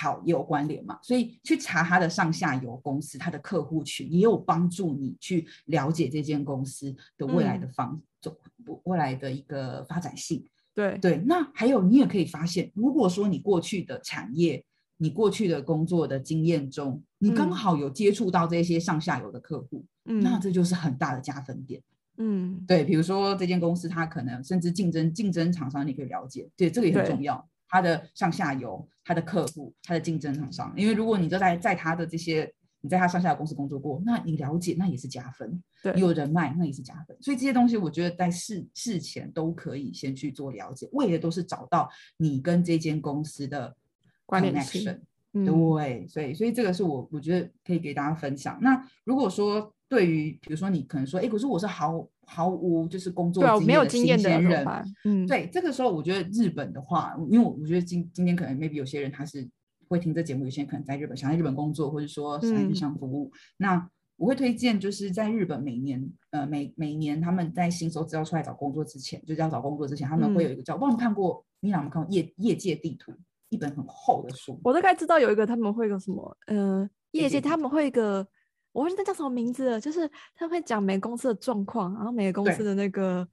[0.00, 8.36] 好也有关联嘛，所以去查它的上下游公司，它的客户群也有帮助你去了解这间公司的未来的方走
[8.84, 10.44] 未来的一个发展性。
[10.74, 10.96] 对。
[10.98, 14.64] 对，那还有你也可以发现，如果说你过去的产业，
[14.98, 21.82] 你过去的工作的经验中，你刚好有接触到这些上下游的客户，那这就是很大的加分点。
[22.16, 27.48] 嗯，对，比如说这间公司它可能甚至竞争竞争厂商，你可以了解，对这个也很重要。
[27.68, 35.62] 它的上下游、他的客户、他的竞争厂商，因为如果你都在在他的这些，你在他上下游公司工作过，那你了解那也是加分。
[35.82, 37.16] 对，你有人脉那也是加分。
[37.20, 43.76] 所以这些东西，我觉得在事事前都可以先去做了解，为的都是找到你跟这间公司的
[44.24, 44.84] 关联性。
[45.32, 48.58] 对，所以所以这个是我我觉得可以给大家分享。
[48.62, 54.66] 那如果说对于比如说你可能说，哎，可是我是毫毫无就是工作没有经验的人，
[55.04, 59.48] 嗯，对，这个时候我觉得日本的话，因为我我觉得今今天可能 maybe 有些人他是
[59.88, 73.12] 会听这节目，有些人可能在日本想在日本工作，或者说想在日商服务，那我会推荐就是在日本每年呃每每年他们在新手只要出来找工作之前，就是要找工作之前，他们会有一个叫，忘了看过，你有没有看过业业界地图？
[73.50, 78.28] 一本很厚的书，我大概知道有一个他们会一个什么，呃，业界他们会一个，
[78.72, 83.26] 我忘记那叫什么名字了，就是他会讲每个公司的状况，然后每个公司的那个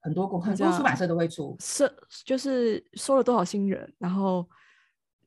[0.00, 1.90] 很多公很多出版社都会出，是
[2.24, 4.46] 就是收了多少新人，然后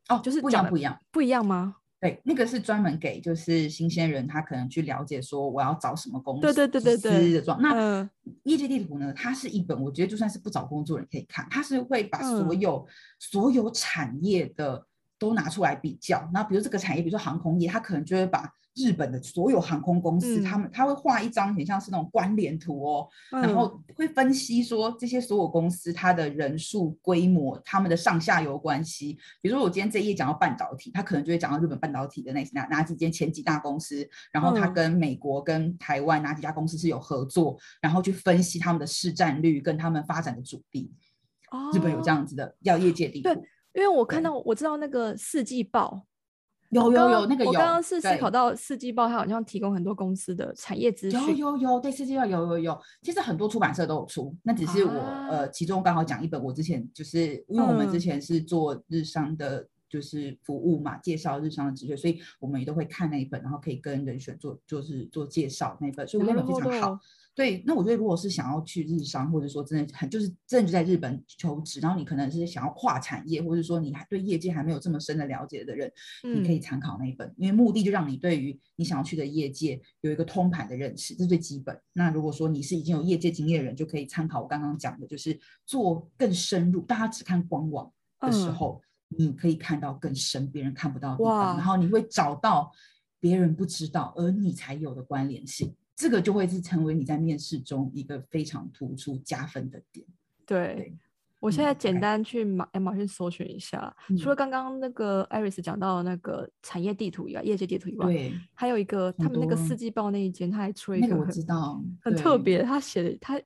[0.09, 1.77] 哦，就是不一样不一样不一样吗？
[1.99, 7.61] 对，那个是专门给就是新鲜人，他可能去了解说我要找什么公司，对对对对对的状。
[7.61, 8.07] 那
[8.43, 9.11] 业界地图呢？
[9.13, 12.87] 它是一本，我觉得就算是不找工作人可以看，它是会把所有
[13.19, 14.85] 所有产业的
[15.17, 16.29] 都拿出来比较。
[16.31, 18.53] 那比如这个产业，比如说航空业，它可能就会把。
[18.79, 29.17] 日本的所有航空公司，他们他会画一张很像是那种关联图哦，然后会分析说这些所有公司它的人数规模、他们的上下游关系。
[29.41, 40.91] 比如说我今天这一页讲到半导体，他可能就会讲到日本半导体的那哪哪几间前几大公司，然后他跟美国跟台湾哪几家公司是有合作，然后去分析他们的市占率跟他们发展的主力。
[41.51, 43.33] 哦，日本有这样子的要业界地图。
[43.33, 43.33] 对，
[43.73, 46.05] 因为我看到我知道那个四季报。
[46.69, 51.37] 有有有那个有，我刚刚是思考到四季报，它好像提供很多公司的产业资讯。
[51.37, 54.91] 有有有，对四季报有有有，其实很多出版社都有出，那只是我
[55.29, 66.99] 呃其中刚好讲一本，我之前就是因为我们之前是做日商的，就是服务嘛，介绍日商的职业，所以我们也都会看那一本，然后可以跟人选做就是做介绍那本，所以那本非常好。
[67.39, 75.89] 对，那我觉得如果是想要去日商，或者说真的很就是真的就在日本求职，然后你可能是想要跨产业，或者说你还对业界还没有这么深的了解的人，
[76.21, 81.79] 你可以参考那一本，因为目的就让你对于你想要去的业界有一个通盘的认识，这是最基本。
[81.93, 86.81] 那如果说你是已经有业界经验的人，就可以参考我刚刚讲的，就是做更深入。
[86.81, 92.69] 大家只看官网的时候，你可以看到更深别人看不到的地方，然后你会找到
[93.21, 95.73] 别人不知道而你才有的关联性。
[95.99, 100.05] 这个就会是成为你在面试中一个非常突出加分的点。
[100.45, 100.97] 对，
[101.41, 113.41] 我现在简单去马马逊搜寻一下，除了刚刚那个艾瑞斯讲到那个产业地图以外，业界地图以外，对，还有一个他们那个四季报那一间，他还出了一个我知道很特别，他写的他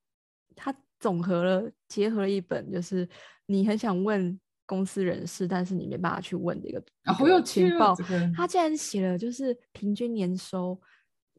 [0.56, 3.10] 他总合了结合了一本，就是
[3.48, 7.96] 你很想问公司人士，但是你没办法去问的一个好有情报。
[8.36, 10.80] 他竟然写了就是平均年收。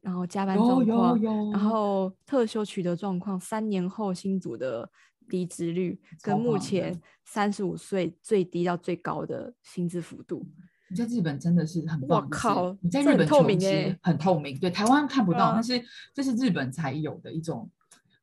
[0.04, 1.18] 然后加班状况，
[1.50, 4.86] 然后特休取得状况，三年后新组的
[5.28, 10.46] 离职率，跟目前三十五岁最低到最高的薪资幅度。
[10.90, 12.76] 你在日本真的是很棒，我靠！
[12.82, 17.70] 你在日本透明哎，很透明，对台湾看不到，但是这是日本才有的一种，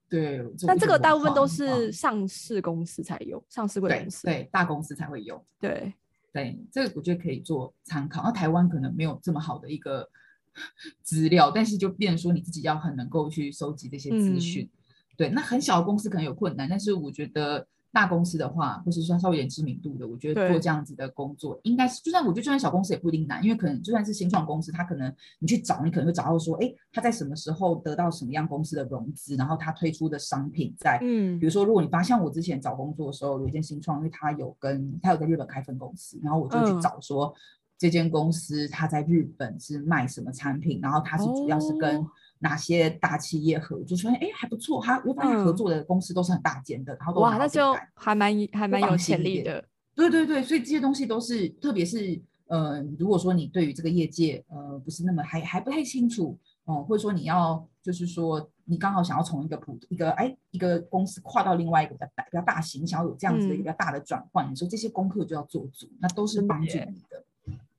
[0.07, 0.45] 对。
[0.67, 5.43] 但这个大部分都是上市公司才有，上市公司，对大公司才会有。
[5.59, 5.91] 对
[6.31, 8.21] 对，这个我觉得可以做参考。
[8.21, 10.07] 那台湾可能没有这么好的一个。
[11.03, 14.69] 资料，但是就变说你自己要很能够去收集这些资讯。
[15.17, 17.67] 对，那很小的公司可能有困难，但是我觉得。
[17.93, 37.35] 大公司的话，或是说稍微有点知名度的，我觉得做这样子的工作，应该是就算我觉得就算小公司也不一定难，因为可能就算是新创公司，他可能你去找，你可能会找到说，哎，他在什么时候得到什么样公司的融资，然后他推出的商品在，嗯，比如说如果你发现我之前找工作的时候有一间新创，因为他有跟他有在日本开分公司，然后我就去找说
[37.81, 42.05] 这间公司它在日本是卖什么产品，然后它是主要是跟。
[42.43, 43.95] 哪些大企业合作？
[43.95, 49.63] 说哎还不错，他我发现合作的公司都是很大间的，然后都哇，那就还蛮还蛮有潜力的。
[49.93, 67.23] 对对对，所以这些东西都是，特别是呃，如果说你对于这个业界呃不是那么还还不太清楚哦，或者说你要就是说你刚好想要从一个普一个哎一个公司跨到另外一个比较大比较大型，想要有这样子的一个比较大的转换，你说这些功课就要做足，那都是帮助你的。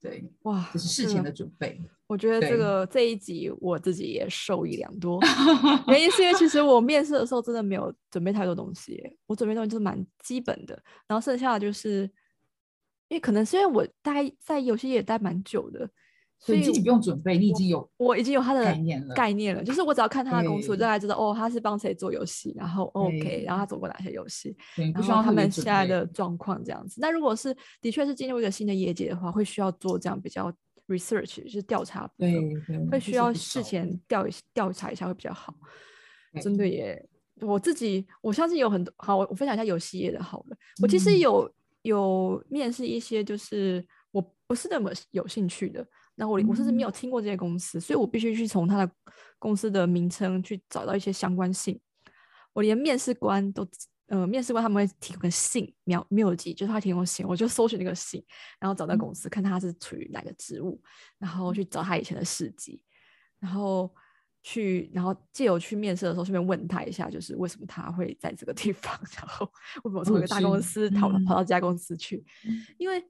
[0.03, 1.81] 对，哇，这是事前的准备。
[2.09, 5.21] 我觉得这个这一集我自己也受益良多。
[5.87, 10.75] 原因是因为其实我面试的时候真的没有准备太多东西，我准备东西就是蛮基本的，
[11.07, 12.03] 然后剩下的就是
[13.09, 15.89] 因为可能是因为我待在游戏业待蛮久的。
[16.45, 19.15] 所以你自己不用准备，你已经有，我已经有他的概念了。
[19.15, 24.57] 概念了，就是我只要看他的公司，我大概知道哦，他是帮谁做游戏，然后 OK，然后他走过哪些游戏，
[24.93, 27.01] 然后他们现在的状况这样子。
[27.01, 30.53] 那如果是的确是进入一个新的业界的话，会需要做这样比较
[30.89, 32.35] research，就是调查，对，
[32.91, 35.55] 会需要事前调调查一下会比较好。
[36.43, 37.09] 真的耶，
[37.41, 40.57] 我自己我相信有很多好，我我分享一下游戏业的好了。
[40.83, 41.49] 我其实有
[41.83, 45.87] 有面试一些，就是我不是那么有兴趣的。
[46.15, 48.93] 那我我甚至没有听过这些公司，所以我必须去从他的
[49.39, 51.81] 公司的名称去找到一些相关性。
[52.53, 53.67] 我连面试官都，
[54.09, 58.23] 呃，面试官他们会提供个信，秒秒记，就是他提供信，我就搜寻那个信，
[58.61, 60.79] 然后找到公司，看他是处于哪个职务，
[61.19, 62.85] 然后去找他以前的事迹，
[63.41, 63.91] 然后
[64.43, 69.51] 去，然后借由去面试的时候，顺便问他一下，就是为什么他会在这个地方， 然后
[69.85, 72.23] 为什么从一个大公司跑跑到这家公司去，
[72.77, 73.03] 因为。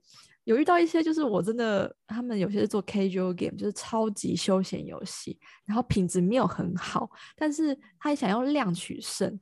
[0.45, 9.39] 有遇到一些，就是我真的，他们有些是做 casual game，就是超级休闲游戏，然后品质没有很好，但是他也想要量取胜，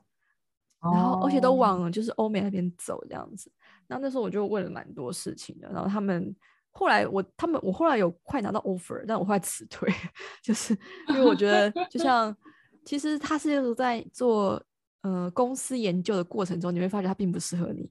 [0.80, 3.50] 然后而且都往就是欧美那边走这样子。
[3.86, 6.36] 那那时候我就问了蛮多事情的，然后他们
[6.70, 9.88] 后来我他们我后来有快拿到 offer，但我后来辞退，
[10.44, 10.76] 就是
[11.08, 12.36] 因为我觉得 就像
[12.84, 14.62] 其实他是在做
[15.00, 17.90] 呃公司研究的过程中，你会发觉他并不适合你。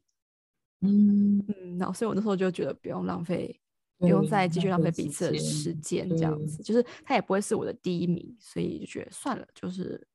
[0.81, 1.39] 嗯。
[1.47, 3.59] 嗯，然后所以我那时候就觉得不用浪费，
[3.97, 10.05] 不用再继续浪费彼此的时间，这样子，就是他也不会是我的第一名，所以就觉得算了，就是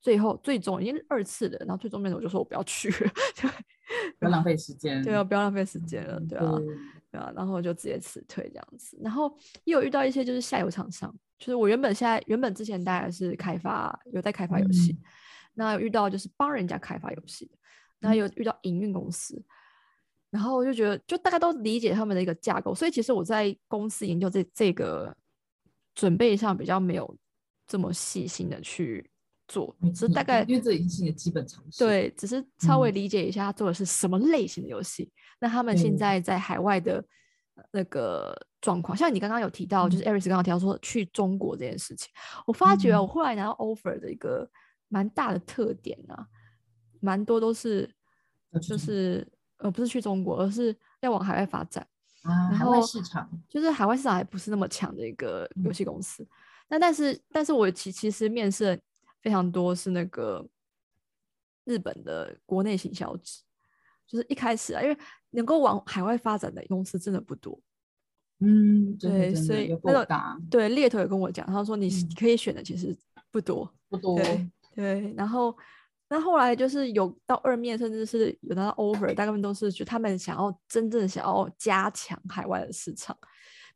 [0.00, 3.10] 最后最终已经二次的，然后最终面的我就说我不要去了，
[4.18, 7.20] 不要浪费时间，对啊，不要浪费时间了，对啊，对。
[7.20, 14.94] 啊，然后我就直接辞退这样子，然后又有遇到一些就是下游厂商，就是我原本现在原本之前大概是开发有在开发游戏，
[15.54, 17.50] 那有遇到就是帮人家开发游戏，
[18.00, 19.42] 然后有遇到营运公司。
[20.36, 25.16] 然后我就觉得，就大家都理解他们的一个架构，所以其实我在公司研究这这个
[25.94, 27.16] 准备上比较没有
[27.66, 29.10] 这么细心的去
[29.48, 31.82] 做，只是大概因为这已经是你的基本常识。
[31.82, 35.10] 对，只是稍微理解一下他做的是什么类型的游戏。
[35.40, 37.02] 那他们现在在海外的
[37.72, 42.10] 那个状况，像你刚刚有提到，就是 Aris 刚刚提到说去中国这件事情，
[42.46, 44.46] 我发觉我后来拿到 offer 的一个
[44.88, 46.26] 蛮大的特点啊，
[47.00, 47.90] 蛮多都是
[48.60, 49.26] 就是。
[49.58, 51.86] 呃，不是去中国，而是要往海外发展
[52.22, 52.48] 啊。
[52.50, 56.26] 海外市场就是海外市场还不是那么强的一个游戏公司。
[56.68, 58.78] 那但是，但是我其其实面试
[59.22, 60.46] 非常多是那个
[61.64, 63.42] 日本的国内行销职，
[64.06, 64.98] 就是一开始啊，因为
[65.30, 67.58] 能够往海外发展的公司真的不多。
[68.40, 70.08] 嗯，对，所以那个
[70.50, 72.94] 对猎头也跟我讲，他说你可以选的其实
[73.30, 74.20] 不多，不多。
[74.74, 75.56] 对，然后。
[76.08, 83.16] 那后来就是有到二面，甚至是有到 over，大部分都是就他们想要真正想要加强海外的市场。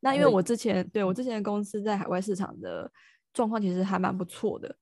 [0.01, 2.91] 那因为我之前对我之前的公司在海外市场的
[3.35, 4.75] 状况其实还蛮不错的，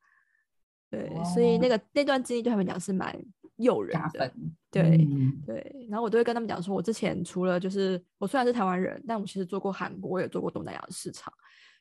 [0.91, 3.19] 对，所以那个那段经历对他们讲是蛮
[3.57, 4.33] 诱人的。
[4.71, 5.09] 对
[5.47, 11.33] 对，然后我都会跟他们讲说，我之前除了就是我虽然是台湾人，但我其实做过韩国，我也做过东南亚的市场。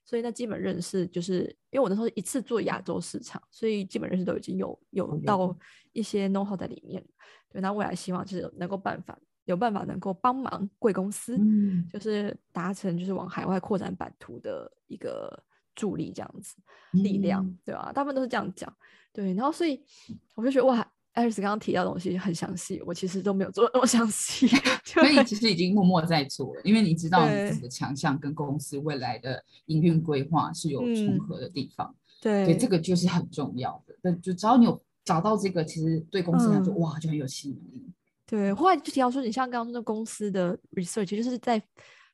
[0.07, 5.53] 所以那基本认识就是，因为我那时候一次做亚洲市场，所以基本认识都已经有有到
[5.91, 7.03] 一些 know how 在里面。
[7.49, 11.37] 对，那未来希望就是能够办法有办法能够帮忙贵公司，
[11.91, 15.37] 就是达成就是往海外扩展版图的一个
[15.75, 16.55] 助力这样子
[16.91, 17.91] 力量，对吧？
[17.93, 18.73] 大部分都是这样讲。
[19.11, 19.83] 对，然后所以
[20.35, 24.47] 我就觉得哇，艾瑞斯刚刚提到的东西很详细，我其实都没有做那么详细，
[24.85, 31.95] 所以其实已经默默在做了，因为你知道你自己的强项跟公司未来的营运规划是有重合的地方。
[32.21, 33.95] 对，这个就是很重要的。
[33.99, 37.83] 但就只要你有找到这个，其实对公司来说，哇，就很有吸引力。
[38.27, 41.59] 对，后来就提到说，你像刚刚说的公司的 research，就是在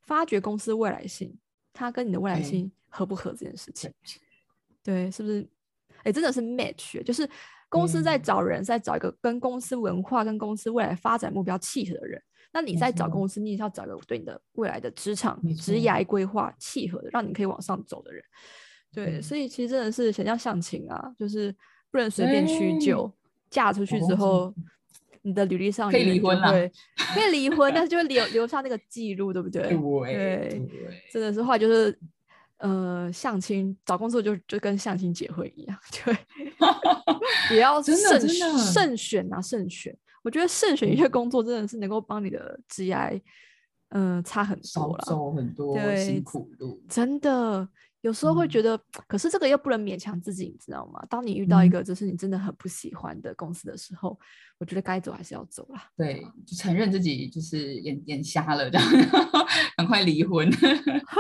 [0.03, 1.37] 发掘公司未来性，
[1.73, 3.91] 它跟你的未来性合不合这件事情。
[4.81, 5.45] 对，是不是？
[6.03, 7.29] 哎，真的是 match，就是
[7.73, 12.21] 公司在找人，在找一个跟公司文化、跟公司未来发展目标契合的人。
[12.51, 18.23] 那你在找公司，你也是要找一个对你的未来的职场、职涯规划契合的，让你可以往上走的人。
[18.93, 21.51] 对，所以其实真的是想要相亲啊，就是
[21.91, 23.11] 不能随便屈就。
[23.49, 24.51] 嫁出去之后，
[25.21, 26.51] 你的履历上可以离婚了，
[27.13, 29.61] 可以离婚，但是就会留留下那个记录，对不对？
[29.61, 30.67] 对，
[31.11, 31.95] 真的是话就是，
[32.57, 39.95] 呃，相亲找工作就就跟相亲结婚一样， 对，也要 慎慎选啊，慎选。
[40.23, 43.21] 我觉得慎选一些工作真的是能够帮你的 GI，，
[43.89, 47.67] 嗯，差很多了，走很多辛苦路，真的。
[48.03, 51.01] 有时候会觉得，可是这个又不能勉强自己，你知道吗？
[51.09, 54.19] 当你遇到一个就是你真的很不喜欢的公司的时候，
[54.57, 55.89] 我觉得该走还是要走啦。
[55.95, 58.87] 对，就承认自己就是眼眼瞎了，这样
[59.77, 60.49] 赶快离婚，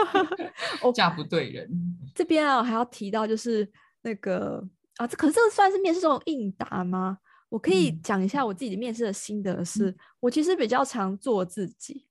[0.93, 1.69] 嫁不对人。
[2.13, 3.65] 这边啊，还要提到就是
[4.01, 4.61] 那个
[4.97, 7.17] 啊，这可是这个算是面试中应答吗？
[7.47, 12.05] 我可以讲一下我自己的面试的心得，是我其实比较常做自己，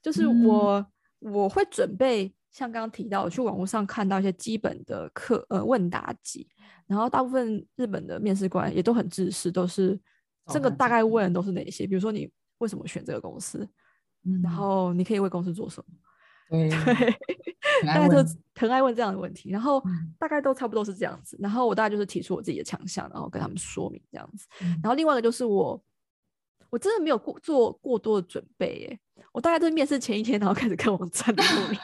[0.00, 0.86] 就是我
[1.18, 2.32] 我会准备。
[2.54, 6.48] 像刚刚提到，我去网络上看到一些基本的课呃问答集，
[6.86, 10.00] 然后大部分日本的面试官也都很自私，都是
[10.46, 11.84] 这个大概问的都是哪些？
[11.84, 13.68] 比如说你为什么选这个公司，
[14.40, 15.94] 然后你可以为公司做什么？
[16.48, 16.70] 对，
[17.84, 19.82] 大家都很爱问这样的问题，然后
[20.16, 21.36] 大概都差不多是这样子。
[21.40, 24.46] 然后我大概就是提出我自己的强项，然后跟他们说明这样子。
[24.80, 25.82] 然后另外一个就是我，
[26.70, 29.00] 我真的没有过做过多的准备耶。
[29.32, 31.78] 我大概都是面试前一天，然后开始看网站的录音。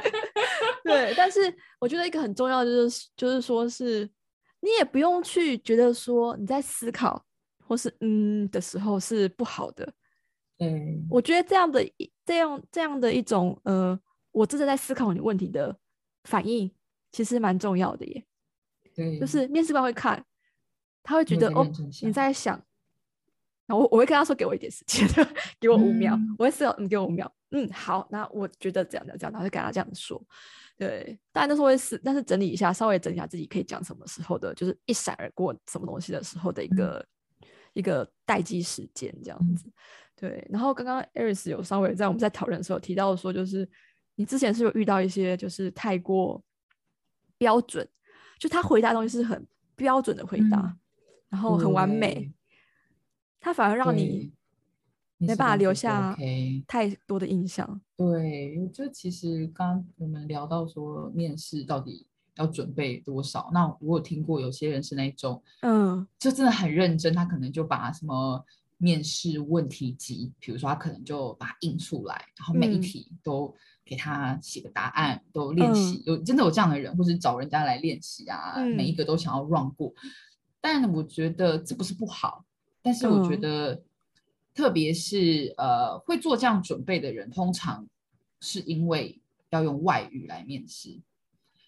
[0.84, 4.08] 对，但是我觉得一个很重要就是，就是说是
[4.60, 7.24] 你也不用去觉得说你在思考
[7.66, 9.92] 或是嗯的时候是不好的。
[10.58, 11.84] 嗯，我觉得这样的
[12.24, 13.98] 这样这样的一种呃，
[14.32, 15.76] 我真的在思考你问题的
[16.24, 16.70] 反应，
[17.10, 18.24] 其实蛮重要的耶。
[18.94, 20.24] 对，就是面试官会看，
[21.02, 21.66] 他会觉得哦
[22.02, 22.62] 你在想。
[23.66, 25.06] 然后我我会跟他说，给我一点时间，
[25.58, 30.22] 给我五秒，我会思考，你给我五秒，嗯，好，那我觉得这样的这样，然后就跟他这样说，
[30.78, 37.04] 对，当然都是会是，但是整理一下，稍微整理一下自己可以讲什么时候的，就是一闪而过什么东西的时候的一个
[37.72, 39.68] 一个待机时间这样子，
[40.14, 40.46] 对。
[40.48, 43.68] 然后刚刚 Aris 有稍微在我们在讨论的时候提到说，就是
[44.14, 46.40] 你之前是有遇到一些就是太过
[47.36, 47.86] 标准，
[48.38, 50.76] 就他回答东西是很标准的回答，
[51.28, 52.32] 然后很完美。
[53.46, 54.32] 他反而让你
[55.18, 56.18] 没办法留下
[56.66, 57.80] 太多的印象。
[57.96, 62.04] 对，就其实刚我们聊到说面试到底
[62.34, 68.44] 要准备多少，那我有听过有些人是那种，嗯，就真的很认真，他可能就把什么
[68.78, 73.54] 面试问题集，比如说他可能就把它印出来，然后每一题都
[73.84, 76.02] 给他写个答案，都练习。
[76.04, 79.94] 有真的有这样的人，或者找人家来练习啊，每一个都想要 run 过。
[80.60, 82.44] 但我觉得这不是不好。
[82.86, 83.82] 但是我觉得，
[84.54, 87.84] 特别是呃会做这样准备的人，通常
[88.40, 89.20] 是因为
[89.50, 91.00] 要用外语来面试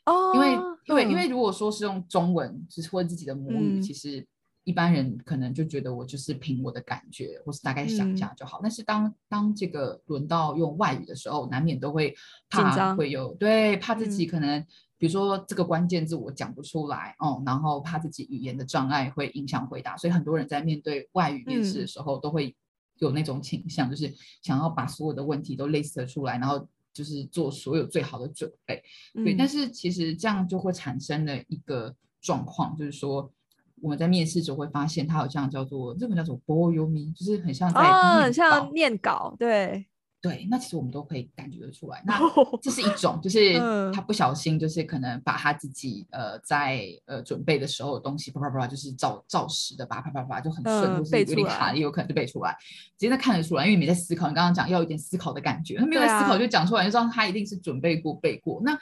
[0.07, 0.33] 哦。
[0.35, 0.53] 因为
[0.87, 4.25] 因为因为如果说是用中文，就是或自己的母语，其实
[4.63, 8.61] 一般人可能就觉得我就是凭我的感觉，或是大概想一下就好。
[8.63, 12.15] 但是当当这个轮到用外语的时候，难免都会
[12.49, 14.65] 怕会有对怕自己可能。
[14.99, 22.55] 比如说这个关键字我讲不出来哦，然后怕自己语言的障碍会影响回答，所以很多人在面对外语面试的时候都会
[22.99, 28.83] 有那种倾向，就是想要把所有的问题都 list 出来，然后就是做所有最好的准备。
[29.15, 33.33] 对，但是其实这样就会产生了一个状况，就是说
[33.81, 37.81] 我们在面试时会发现，它好像叫做日本叫做 “bo yumi”，就是很像在
[38.23, 39.87] 很像念稿，对。
[40.21, 42.03] 对，那其实我们都可以感觉得出来。
[42.05, 42.19] 那
[42.61, 43.57] 这是一种，就是
[43.93, 52.57] 他不小心，就是可能把他自己呃在呃准备的时候的东西啪啪啪，就是照照实的把啪啪啪就很顺，就是有点卡，也有可能就背出来。
[52.99, 54.27] 直接看得出来，因为你没在思考。
[54.29, 58.61] 你刚刚讲要有点思考的感觉，他没有在思考就讲出来，就知道他一定是准备过背过。
[58.65, 58.77] 那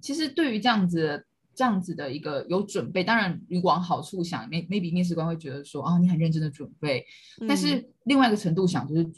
[0.00, 1.24] 其实对于这样子
[1.54, 7.06] 这样子的一个有准备，当然你往好处想，maybe 面试官会觉得说啊，你很认真的准备。
[7.46, 9.08] 但是另外一个程度想就是。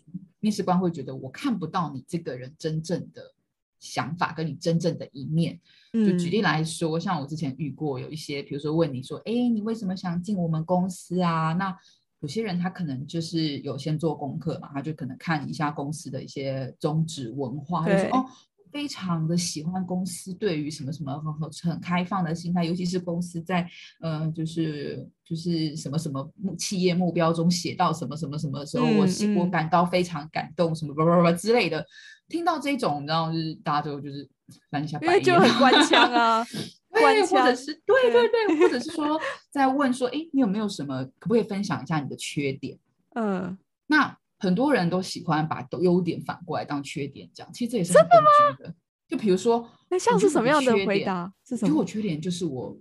[0.42, 3.32] 面试官会觉得我看不到你这个人真正的
[3.78, 5.58] 想法，跟你真正的一面。
[5.92, 11.52] 就举例来说，像我之前遇过有一些，比如说问你说，哎，你为什么想进我们公司啊？
[11.54, 11.74] 那
[12.20, 18.26] 有些人他可能就是有先做功课嘛，他就可能看一下公司的一些宗旨文化，就说哦。
[18.72, 23.68] 非常的喜欢公司对于什么什么很很很开放的心态，尤其是公司在
[24.00, 29.06] 呃就是就是什么什么目企业目标中写到什么什么什么的时候，我
[29.38, 31.86] 我感到非常感动，什么叭叭叭之类的。
[32.28, 34.26] 听到这种，你知道，就是大家都就是
[34.70, 36.42] 翻一下白眼，就很官腔啊，
[36.94, 39.20] 对，或者是对对对，或者是说
[39.50, 42.78] 在问说，哎，你有没有什么可不可以分享一下你的缺点？
[43.14, 44.16] 嗯，那。
[44.42, 48.74] 很多人都喜欢把优点反过来当缺点讲，其实这也是真的吗？
[49.06, 51.32] 就比如说，那像是什么样的回答？
[51.46, 51.78] 是什么？
[51.78, 52.76] 我缺点就是我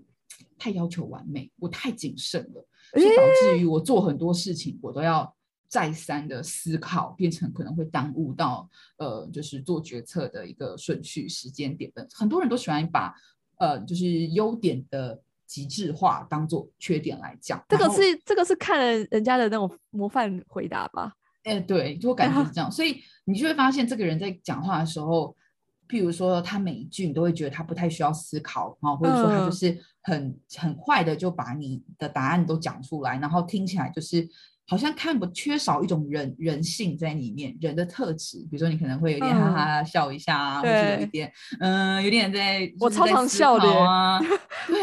[0.58, 5.32] 太要求完美，我太谨慎了，所以导致于我做很多事情我都要
[5.68, 12.08] 再三的思考，变成可能会耽误到呃，就是做决策的一个顺序时间点的。
[12.12, 13.14] 很多人都喜欢把
[13.60, 17.64] 呃，就是优点的极致化当做缺点来讲。
[17.70, 21.14] 这个是这个是看了人家的那种模范回答吧？
[21.45, 25.37] 哎，对，就感觉是这样，所以你就会发现，这个人在讲话的时候，
[25.89, 34.29] 譬如说他每一句，你都会觉得他不太需要思考啊，或者说他就是很很快的就把你的答案都讲出来，然后听起来就是
[34.67, 44.19] 好像看不缺少一种人人性在里面，人的特质，比如说你可能会有点哈哈笑一下啊，或者有一点嗯，有点在我 超常笑的啊，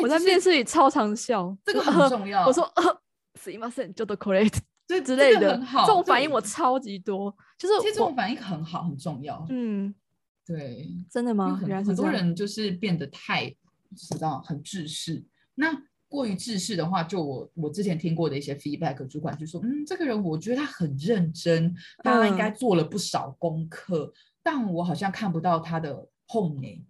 [0.02, 2.48] 我在面试里超常笑，这个很重要。
[2.48, 2.66] 我说
[3.38, 4.50] すいません、ちょっとこれ。
[4.89, 9.47] 这之类的，这种反应我超级多，就是其实这种反应很好，很重要。
[9.51, 9.95] 嗯，
[10.47, 11.55] 对，真的吗？
[11.55, 13.55] 很很多人就是变得太
[13.95, 15.23] 知道很自视，
[15.55, 15.79] 那
[16.09, 24.11] 过于自视的话，就我我之前听过的一些 feedback，主管就说，嗯，这个人我觉得他很认真，他应该做了不少功课，
[24.43, 26.83] 但我好像看不到他的后面，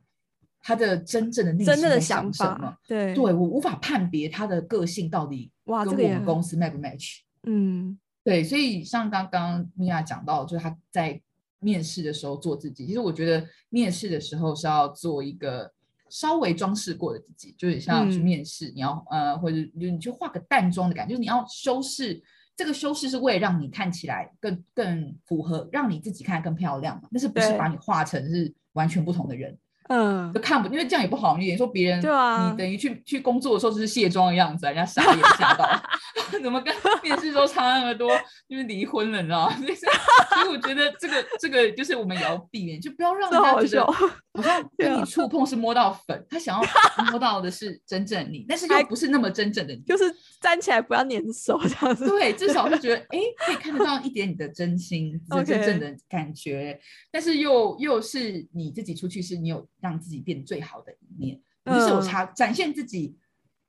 [0.61, 2.77] 他的真正的内心的想什么？
[2.87, 7.23] 对，对我无法判别他的个性到底跟我们公司 match 不 match。
[7.51, 11.19] 嗯，对，所以像刚刚米娅讲到，就是他在
[11.61, 12.87] 面试的时候做自己。
[12.87, 15.73] 其实我觉得面试的时候是要做一个
[16.11, 22.23] 稍微装饰过的自己，就是像去面试，你要呃，或者就你去化个淡妆的感觉，就是你要修饰。
[22.55, 27.09] 这个修饰是为了让你看起来更更符合，让你自己看更漂亮嘛。
[27.13, 29.57] 但是不是把你化成是完全不同的人？
[29.89, 31.37] 嗯，就看不，因为这样也不好。
[31.37, 35.67] 你说别人，对啊，你等于去去工作的时候就是卸妆的样子，人家傻眼吓到，
[36.43, 38.11] 怎么跟 面试时候差那么多？
[38.49, 39.57] 因为离婚了，你知道吗？
[39.59, 46.69] 所以我觉得这个这个就是我们也要避免，就不要让人家觉得好像跟你触碰是摸到粉，他想要
[47.11, 50.05] 摸到的是真正你，但是又不是那么真正的你，就是
[50.41, 52.07] 站起来不要粘手这样子。
[52.09, 56.79] 对，至少是觉得哎，可以看得到一点你的真心、真正的感觉，
[57.11, 59.67] 但是又又是你自己出去是你有。
[59.81, 63.17] 让自己变最好的一面，就是有差，展现自己。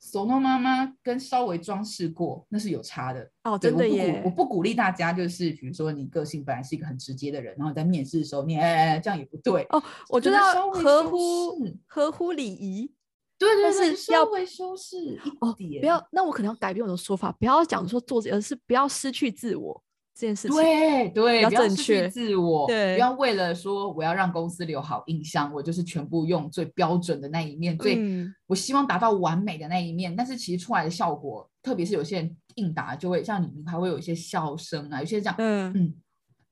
[0.01, 3.59] Sono 妈妈跟稍微装饰过，那是有差的哦。
[3.59, 4.21] 真的耶！
[4.23, 9.83] 我不鼓励大家，就是比如说你个性本来是一个很直接的人，然后在面试的时候，你哎这样也不对哦。
[10.07, 12.89] 我觉得要合乎合乎礼仪，
[13.37, 15.19] 对对对，稍微修饰
[15.57, 15.81] 一点。
[15.81, 19.83] 不要，那我可能要改变我的说法，不要讲说做，而是不要失去自我。
[20.19, 27.97] 这件事情对对，要正确自我，对，不要为了说我要让公司留好印象，我就是全部用最标准的那一面，最
[28.45, 30.13] 我希望达到完美的那一面。
[30.13, 35.93] 但是其实出来的效果，特别是有些人应答就会像你，还会有一些笑声啊，有些这样，嗯嗯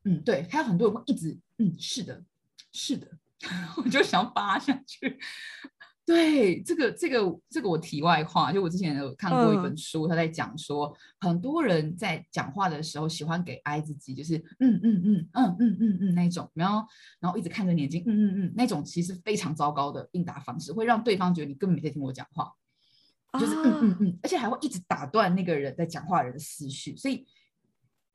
[0.05, 2.23] 嗯，对，还有很多人会一直嗯，是的，
[2.71, 3.05] 是的，
[3.83, 5.19] 我就想扒下去。
[6.07, 16.87] 对这个这个这个我题外话，就我之前有看过一本书，他在讲说，很多人在讲话的时候喜欢给 I 自己，就是嗯嗯嗯嗯嗯嗯嗯那种，然后
[17.19, 22.53] 然后一直看着眼睛，嗯嗯嗯那种，其实非常糟糕的应答方式，会让对方觉得你根本没在听我讲话，
[23.37, 27.27] 就是嗯嗯嗯，而且还会一直打断那个人在讲话人的思绪，所以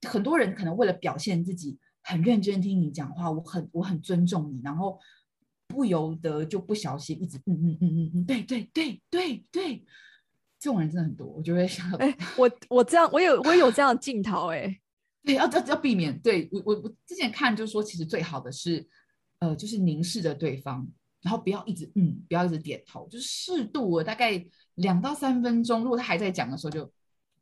[0.08, 4.98] 很多人可能为了表现自己很认真听你讲话，我很我很尊重你，然后。
[5.72, 9.84] 不由得就不小心一直嗯嗯嗯嗯嗯，对对对对对，
[10.58, 14.78] 这种人真的很多，我就会想，哎，我我这样，我有我有这样的镜头，哎，
[15.24, 16.18] 对，要要要避免。
[16.20, 18.86] 对我我我之前看就是说，其实最好的是，
[19.38, 20.86] 呃，就是凝视着对方，
[21.22, 24.44] 然后不要一直嗯，不要一直点头，就是适度，大概
[24.74, 26.92] 两到三分钟，如果他还在讲的时候，就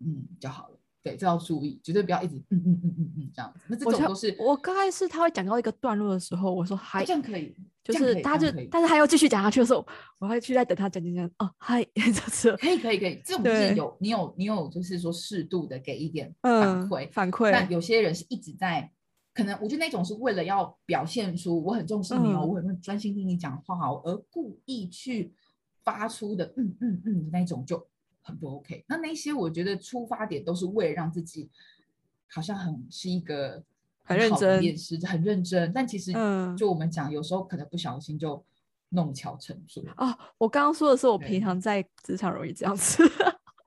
[0.01, 0.77] 嗯就好了。
[1.03, 3.61] 对，这要注意，绝对不要一直嗯嗯嗯嗯嗯这样子。
[3.69, 7.57] 那这种都是我刚开始他会讲到一个段落的时候，我说还这样可以，
[7.93, 9.87] 就是他就但是他要继续讲下去的时候，
[10.19, 11.85] 我会去在等他讲讲讲哦，嗨，
[12.59, 17.51] 可以可以可以，这种是有你有你有就是说适度的给一点反馈反馈。
[17.53, 18.91] 但有些人是一直在，
[19.35, 25.33] 可能我觉得那种是为了要表现出我很重视你哦，我很专心听你讲话哦，而故意去
[25.85, 27.87] 发出的嗯嗯嗯的那种就。
[28.23, 31.49] 很不 OK，那那些我觉得出发点都是为了让自己
[32.29, 33.65] 好像很是一个
[34.11, 35.73] 很认真面试，很认真。
[35.73, 38.45] 但其实，嗯，就我们讲，有时候可能不小心就
[38.91, 40.17] 弄巧成拙啊。
[40.39, 43.03] 我刚刚说的是我平常在职场容易这样子。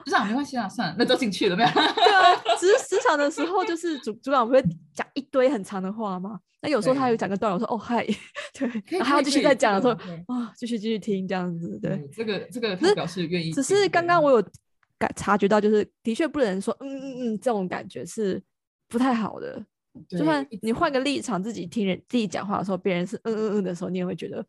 [0.06, 1.70] 职场没关系啊，算了，那都进去了没有？
[1.72, 4.62] 对啊，职 职场的时候就是主主管不会
[4.94, 6.38] 讲一堆很长的话吗？
[6.62, 8.06] 那有时候他有讲个段落，说哦嗨，
[8.54, 9.92] 对，然后继续再讲，说
[10.28, 13.54] 啊继续继续听这样子，对，这个这个他表示愿意。
[13.54, 14.46] 只是刚刚我有
[14.98, 18.42] 感察觉到，就是的确不能说嗯嗯嗯这种感觉是
[18.90, 19.66] 不太好的。
[20.08, 24.46] 就算你换个立场，自己听人自己讲话的时候，别人是嗯嗯嗯的时候，你也会觉得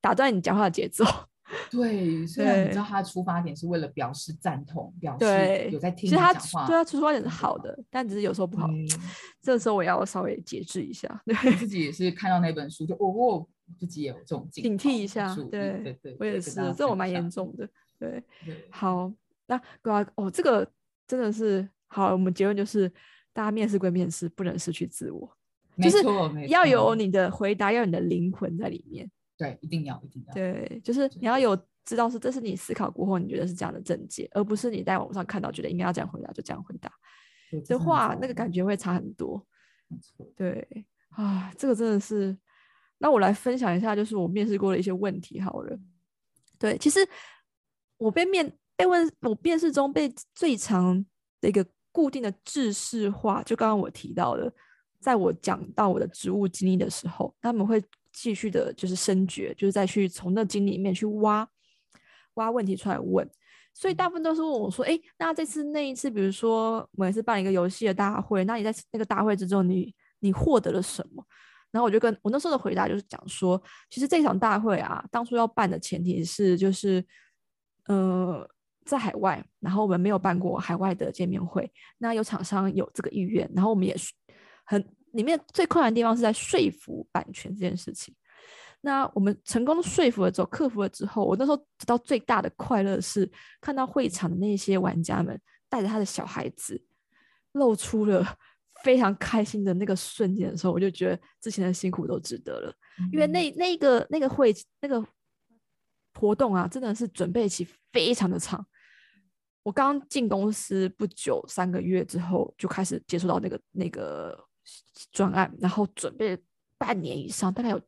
[0.00, 1.04] 打断你讲话的节奏。
[1.70, 8.66] 对，虽然你知道他的出发点是为了表示赞同，表示有在听讲话，对他出发点是好的，但只是有时候不好。
[9.40, 11.22] 这时候我要稍微节制一下。
[11.24, 13.46] 对，自己也是看到那本书就哦，
[13.78, 15.32] 自己也有这种警惕一下。
[15.48, 17.68] 对对对，我也是，这我蛮严重的。
[17.96, 18.20] 对，
[18.70, 19.12] 好，
[19.46, 20.68] 那哥哦，这个
[21.06, 22.10] 真的是好。
[22.12, 22.92] 我们结论就是，
[23.36, 25.30] 大家面试归面试，不能失去自我，
[25.82, 25.98] 就是
[26.48, 29.10] 要有你的回答，要有你的灵魂在里面。
[29.36, 30.32] 对，一定要，一定要。
[30.32, 36.90] 对，就是你要有知道是这是你思考过后，你觉得是这样的正解，而不是你在网上看到觉得应该要这样回答就这样回答
[37.68, 39.46] 的话，那个感觉会差很多。
[40.34, 40.66] 对
[41.10, 42.34] 啊，这个真的是。
[42.98, 45.78] 那我来分享一下，就是我面试过的一些问题好了。
[46.58, 47.06] 对，其实
[47.98, 51.04] 我被面被问，我面试中被最长
[51.42, 51.62] 的一个
[51.96, 54.52] 固定的制式化，就刚刚我提到的，
[55.00, 57.82] 在我讲到我的职务经历的时候，他们会。
[58.18, 61.46] 继续的，就是深掘，就是再去从那经历里面去挖
[62.36, 63.30] 挖问题出来问，
[63.74, 71.22] 所以大部分都是问我说：“哎，那这次那一次，比如说我也是办一个游戏的大会，那你在那个大会之中，你你获得了什么？”
[71.70, 77.04] 然后我就跟我那时候的回答就是讲说：“其实这场大会啊，当初要办的前提是就是，
[77.84, 78.48] 呃，
[78.86, 83.94] 在海外，然后我们没有办过海外的见面会，那有厂商有这个意愿，然后我们也
[84.64, 84.82] 很。”
[85.12, 88.14] 里面最困难的地方是在说服版权这件事情。
[88.82, 93.26] 那我们成功说服了之后，克服了之后，我那时候得到最大的快乐是
[93.58, 96.84] 看到会场的那些玩家们带着他的小孩子，
[97.52, 98.22] 露出了
[98.84, 102.74] 非常开心的那个瞬间的时候，我就觉得之前的辛苦都值得了。
[103.10, 105.02] 因为那那个那个会那个
[106.12, 108.66] 活动啊，真的是准备期非常的长。
[109.66, 114.46] 我刚进公司不久，三个月之后就开始接触到那个那个。
[115.12, 116.36] 专案，然后准备
[116.76, 117.80] 半年以上，大概有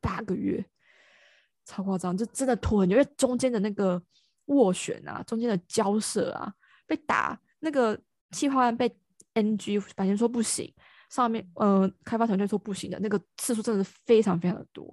[0.00, 0.64] 八个月，
[1.64, 4.02] 超夸张，就真的拖很久，因为中间的那个
[4.46, 6.52] 斡旋啊，中间的交涉啊，
[6.88, 7.96] 被打那个
[8.32, 8.92] 计划案被
[9.34, 10.74] NG，反正说不行，
[11.08, 14.92] 上面嗯开发团队说不行的那个次数真的是非常非常的多，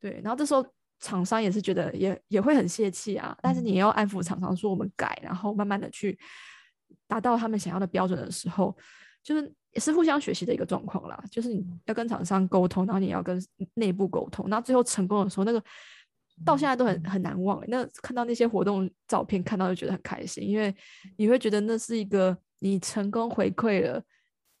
[0.00, 0.64] 对，然后这时候
[1.00, 6.18] 厂商也是觉得也也会很泄气啊，但是你也要安抚厂商说我们改，然后慢慢的去
[7.08, 8.76] 达到他们想要的标准的时候，
[9.22, 9.52] 就是。
[9.72, 13.40] 也是互相学习的一个状况啦，就是你要跟厂商沟通，然后你要跟
[13.74, 15.62] 内部沟通，那最后成功的时候，那个
[16.44, 17.62] 到现在都很很难忘。
[17.68, 20.74] 那看到那些活动照片，看到就觉得很开心，因为
[21.16, 24.02] 你会觉得那是一个你成功回馈了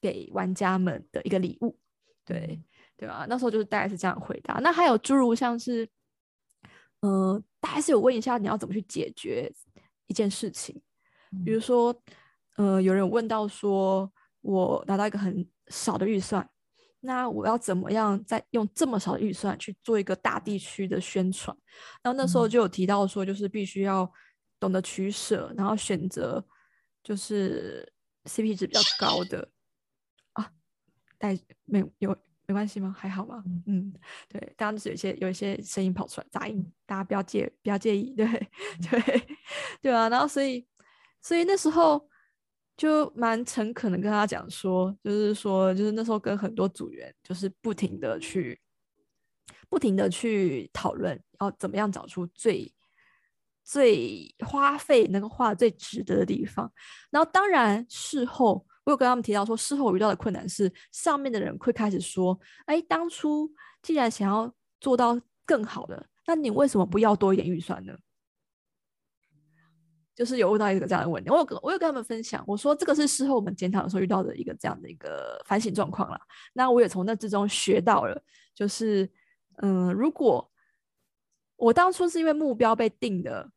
[0.00, 1.76] 给玩家们的一个礼物，
[2.24, 2.62] 对
[2.96, 3.26] 对吧？
[3.28, 4.60] 那时候就是大概是这样回答。
[4.60, 5.88] 那还有诸如像是，
[7.00, 9.52] 呃，大概是有问一下你要怎么去解决
[10.06, 10.80] 一件事情，
[11.44, 11.94] 比如说，
[12.56, 14.10] 呃，有人问到说。
[14.42, 16.48] 我拿到一个很少的预算，
[17.00, 21.54] 那我要怎么样再用这么少的预算去做一个大地区的宣传？
[22.02, 24.10] 然后那时候就有提到说，就是必须要
[24.58, 26.42] 懂得取舍，然后选择
[27.02, 27.86] 就是
[28.24, 29.46] CP 值比较高的
[30.32, 30.50] 啊。
[31.18, 32.16] 带没有
[32.50, 32.92] 没关系吗？
[32.98, 33.44] 还好吗？
[33.66, 33.92] 嗯，
[34.28, 38.26] 对，当然就是有些有一些声音跑出来杂音，大家不要介不要介意，对
[38.90, 39.28] 对
[39.80, 40.08] 对啊。
[40.08, 40.66] 然后所以
[41.22, 42.08] 所以那时候。
[42.76, 48.58] 就蛮诚恳的跟他讲说，就是说，就是那时候跟很多组员，就是不停的去，
[49.68, 52.72] 不停的去讨论，要怎么样找出最
[53.62, 56.72] 最花费能够花最值得的地方。
[57.10, 63.48] 然后当然事后，我有跟他们提到说，事后遇到的困难是，上面的人会开始说，哎，当初
[63.82, 67.96] 既然想要做到更好的，那你为什么不要多一点预算呢？
[70.12, 76.18] 就是有问到一个这样的问题，我有跟我有跟他们分享，我说这个是事后我们检讨的时候遇到的一个这样的一个反省状况了。
[76.52, 78.20] 那我也从那之中学到了，
[78.52, 79.08] 就是
[79.58, 80.50] 嗯，如果
[81.54, 83.50] 我当初是因为目标被定的，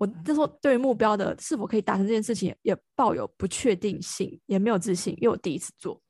[0.00, 6.00] 我那时候对于目标的是否可以达成这件事情也抱有不确定性，也没有自信，因为我第一次做。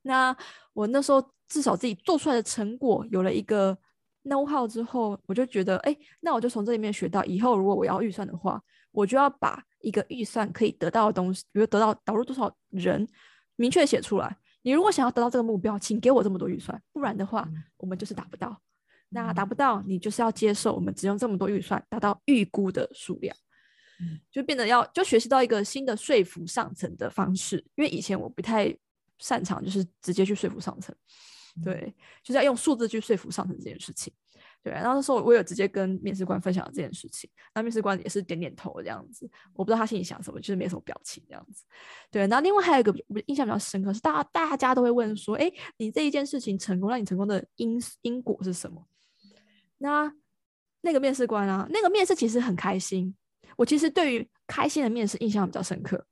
[0.00, 0.34] 那
[0.72, 3.76] 我那时候至少自己做出来的成果有了一个
[4.24, 8.58] know how 之后，我就觉得，哎，那我就从这里面学到，以后如果我要预算的话。
[8.96, 13.04] 我就要把一个预算可以得到的东西，比如得到导入多少人
[13.56, 14.36] 明确写出来。
[14.62, 17.44] 你如果想要得到这个目标，请给我这么多预算，不然的话，
[17.78, 18.56] 我们就是达不到。
[19.14, 23.34] 那达不到，你就是要接受我们只用这么多预算达到预估的数量，
[24.30, 27.64] 就变得要就学习到一个新的说服上层的方式。
[27.76, 28.76] 因为以前我不太
[29.18, 30.94] 擅长，就是直接去说服上层，
[31.64, 34.12] 对，就是要用数字去说服上层这件事情。
[34.64, 41.64] 对，然后那时候我有直接跟面试官分享了这件事情，那面试官也是点点头这样子，我不知道他心里想什么，就是没什么表情这样子。
[42.10, 48.82] 对，然后另外还有一个我印象比较深刻是，大家大家都会问说，哎，你这一件事情成功，让你成功的因因果是什么？
[49.84, 50.12] 那
[50.80, 53.14] 那个面试官啊，那个面试其实很开心，
[53.56, 56.04] 我其实对于开心的面试印象比较深刻。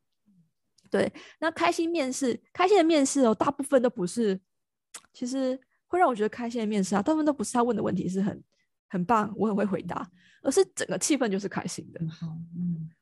[0.91, 1.11] 对，
[1.41, 4.41] 那开心面试，开心的面试哦，大部分都不是，
[5.13, 5.59] 其实。
[5.93, 8.43] 会让我觉得开心的面试啊，大部分都不是他问的问题是很
[8.89, 10.11] 很棒，我很会回答，
[10.41, 12.01] 而是整个气氛就是开心的。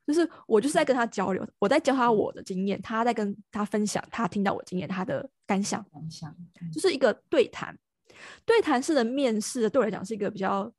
[0.04, 6.36] 就是我就是在跟他交流，我在教他我的经验，他在跟他分享他听到我经验他的感想，感想
[6.72, 7.78] 就是一个对谈，
[8.44, 10.72] 对谈式的面试对我来讲是一个比较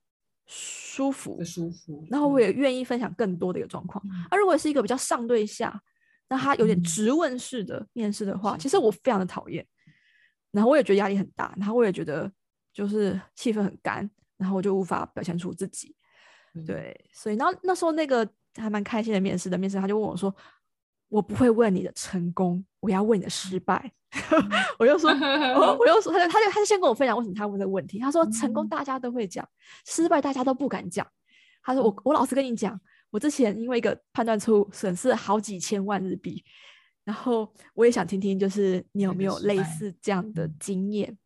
[0.45, 2.05] 舒服，舒服。
[2.09, 4.03] 然后我也愿意分享更多的一个状况。
[4.29, 5.81] 而如果是一个比较上对下，
[6.27, 9.65] 那他有点直问式的面试的话，其实我非常的讨厌。
[10.51, 12.29] 然后我也觉得压力很大，然后我也觉得
[12.73, 15.95] 就是气氛很干，然后我就无法表现出自己。
[16.67, 20.33] 对，所以那那时候那个还蛮开心的面试的面试，他就问我说
[21.11, 23.91] ：“我不会问你的成功，我要问你的失败。
[24.79, 27.99] ”我又说，我又说，他就他就他就先跟我分享为什么他问这个问题。
[27.99, 29.47] 他说：“成功大家都会讲，
[29.85, 31.05] 失败大家都不敢讲。”
[31.61, 36.43] 他说：“我我老实跟你讲，我之前因为一个判断错误，损失了好几千万日币。”
[37.03, 41.17] 然后我也想听听，就是你有没有类似这样的经验？